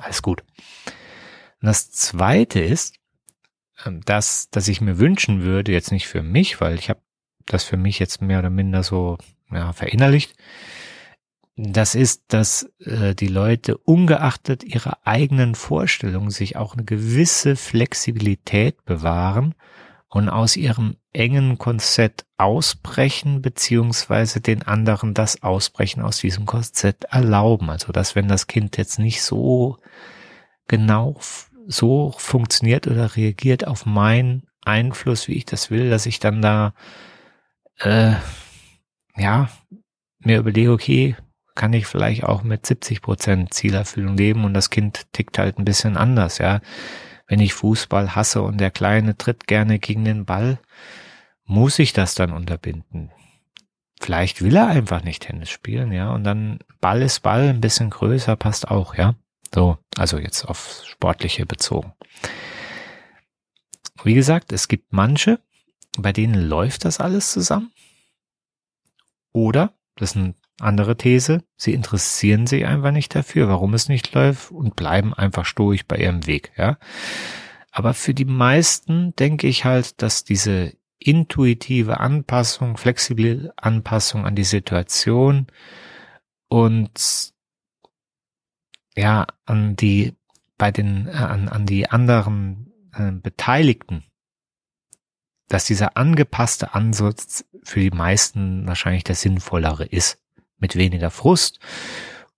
Alles 0.00 0.22
gut. 0.22 0.42
Und 1.60 1.66
das 1.66 1.90
zweite 1.90 2.60
ist, 2.60 2.96
ähm, 3.84 4.00
dass, 4.04 4.50
dass 4.50 4.68
ich 4.68 4.80
mir 4.80 4.98
wünschen 4.98 5.42
würde, 5.42 5.72
jetzt 5.72 5.92
nicht 5.92 6.08
für 6.08 6.22
mich, 6.22 6.60
weil 6.60 6.78
ich 6.78 6.90
habe 6.90 7.00
das 7.46 7.64
für 7.64 7.76
mich 7.76 7.98
jetzt 7.98 8.22
mehr 8.22 8.38
oder 8.38 8.50
minder 8.50 8.82
so 8.82 9.18
ja, 9.50 9.72
verinnerlicht, 9.72 10.34
das 11.56 11.94
ist, 11.94 12.24
dass 12.28 12.68
äh, 12.80 13.14
die 13.14 13.28
Leute 13.28 13.78
ungeachtet 13.78 14.64
ihrer 14.64 14.98
eigenen 15.06 15.54
Vorstellungen 15.54 16.30
sich 16.30 16.56
auch 16.56 16.74
eine 16.74 16.84
gewisse 16.84 17.54
Flexibilität 17.54 18.84
bewahren 18.84 19.54
und 20.08 20.28
aus 20.28 20.56
ihrem 20.56 20.96
engen 21.12 21.58
Konzept 21.58 22.24
ausbrechen, 22.38 23.40
beziehungsweise 23.40 24.40
den 24.40 24.62
anderen 24.62 25.14
das 25.14 25.42
Ausbrechen 25.44 26.02
aus 26.02 26.18
diesem 26.18 26.44
Konzept 26.44 27.04
erlauben. 27.04 27.70
Also, 27.70 27.92
dass 27.92 28.16
wenn 28.16 28.26
das 28.26 28.48
Kind 28.48 28.76
jetzt 28.76 28.98
nicht 28.98 29.22
so 29.22 29.78
genau 30.66 31.20
so 31.66 32.14
funktioniert 32.16 32.88
oder 32.88 33.16
reagiert 33.16 33.66
auf 33.66 33.86
meinen 33.86 34.48
Einfluss, 34.64 35.28
wie 35.28 35.34
ich 35.34 35.44
das 35.44 35.70
will, 35.70 35.88
dass 35.88 36.06
ich 36.06 36.18
dann 36.18 36.42
da, 36.42 36.74
äh, 37.78 38.14
ja, 39.16 39.48
mir 40.18 40.38
überlege, 40.38 40.72
okay, 40.72 41.16
kann 41.54 41.72
ich 41.72 41.86
vielleicht 41.86 42.24
auch 42.24 42.42
mit 42.42 42.66
70 42.66 43.00
Prozent 43.00 43.54
Zielerfüllung 43.54 44.16
leben 44.16 44.44
und 44.44 44.54
das 44.54 44.70
Kind 44.70 45.12
tickt 45.12 45.38
halt 45.38 45.58
ein 45.58 45.64
bisschen 45.64 45.96
anders, 45.96 46.38
ja. 46.38 46.60
Wenn 47.26 47.40
ich 47.40 47.54
Fußball 47.54 48.14
hasse 48.14 48.42
und 48.42 48.58
der 48.58 48.70
Kleine 48.70 49.16
tritt 49.16 49.46
gerne 49.46 49.78
gegen 49.78 50.04
den 50.04 50.24
Ball, 50.24 50.58
muss 51.44 51.78
ich 51.78 51.92
das 51.92 52.14
dann 52.14 52.32
unterbinden. 52.32 53.10
Vielleicht 54.00 54.42
will 54.42 54.56
er 54.56 54.66
einfach 54.66 55.02
nicht 55.04 55.22
Tennis 55.22 55.50
spielen, 55.50 55.92
ja, 55.92 56.10
und 56.10 56.24
dann 56.24 56.58
Ball 56.80 57.00
ist 57.00 57.20
Ball, 57.20 57.48
ein 57.48 57.60
bisschen 57.60 57.90
größer 57.90 58.36
passt 58.36 58.68
auch, 58.68 58.96
ja. 58.96 59.14
So, 59.54 59.78
also 59.96 60.18
jetzt 60.18 60.44
auf 60.44 60.82
sportliche 60.84 61.46
bezogen. 61.46 61.92
Wie 64.02 64.14
gesagt, 64.14 64.52
es 64.52 64.66
gibt 64.68 64.92
manche, 64.92 65.38
bei 65.96 66.12
denen 66.12 66.34
läuft 66.34 66.84
das 66.84 66.98
alles 66.98 67.30
zusammen. 67.30 67.70
Oder, 69.32 69.72
das 69.96 70.10
sind 70.10 70.34
andere 70.60 70.96
These, 70.96 71.42
sie 71.56 71.74
interessieren 71.74 72.46
sich 72.46 72.64
einfach 72.66 72.92
nicht 72.92 73.14
dafür, 73.14 73.48
warum 73.48 73.74
es 73.74 73.88
nicht 73.88 74.14
läuft 74.14 74.50
und 74.50 74.76
bleiben 74.76 75.12
einfach 75.12 75.44
stoisch 75.44 75.84
bei 75.86 75.96
ihrem 75.96 76.26
Weg, 76.26 76.52
ja. 76.56 76.78
Aber 77.70 77.92
für 77.92 78.14
die 78.14 78.24
meisten 78.24 79.16
denke 79.16 79.48
ich 79.48 79.64
halt, 79.64 80.00
dass 80.00 80.22
diese 80.22 80.76
intuitive 80.98 81.98
Anpassung, 81.98 82.76
flexible 82.76 83.52
Anpassung 83.56 84.26
an 84.26 84.36
die 84.36 84.44
Situation 84.44 85.48
und 86.48 87.32
ja, 88.96 89.26
an 89.44 89.74
die, 89.74 90.14
bei 90.56 90.70
den, 90.70 91.08
äh, 91.08 91.12
an, 91.12 91.48
an 91.48 91.66
die 91.66 91.90
anderen 91.90 92.72
äh, 92.92 93.10
Beteiligten, 93.10 94.04
dass 95.48 95.64
dieser 95.64 95.96
angepasste 95.96 96.74
Ansatz 96.74 97.44
für 97.64 97.80
die 97.80 97.90
meisten 97.90 98.68
wahrscheinlich 98.68 99.02
der 99.02 99.16
sinnvollere 99.16 99.84
ist 99.84 100.23
mit 100.64 100.76
weniger 100.76 101.10
Frust 101.10 101.60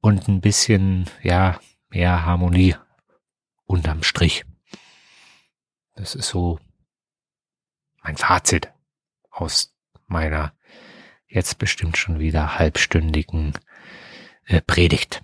und 0.01 0.27
ein 0.27 0.41
bisschen, 0.41 1.09
ja, 1.23 1.61
mehr 1.91 2.27
Harmonie 2.27 2.75
unterm 3.67 4.03
Strich. 4.03 4.45
Das 5.95 6.17
ist 6.17 6.27
so 6.27 6.59
mein 8.03 8.17
Fazit 8.17 8.73
aus 9.31 9.73
meiner 10.09 10.57
jetzt 11.29 11.59
bestimmt 11.59 11.97
schon 11.99 12.19
wieder 12.19 12.59
halbstündigen 12.59 13.53
äh, 14.47 14.61
Predigt. 14.61 15.23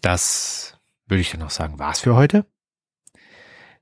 Das 0.00 0.78
würde 1.08 1.20
ich 1.20 1.30
dann 1.30 1.40
noch 1.40 1.50
sagen, 1.50 1.78
war's 1.78 2.00
für 2.00 2.16
heute. 2.16 2.46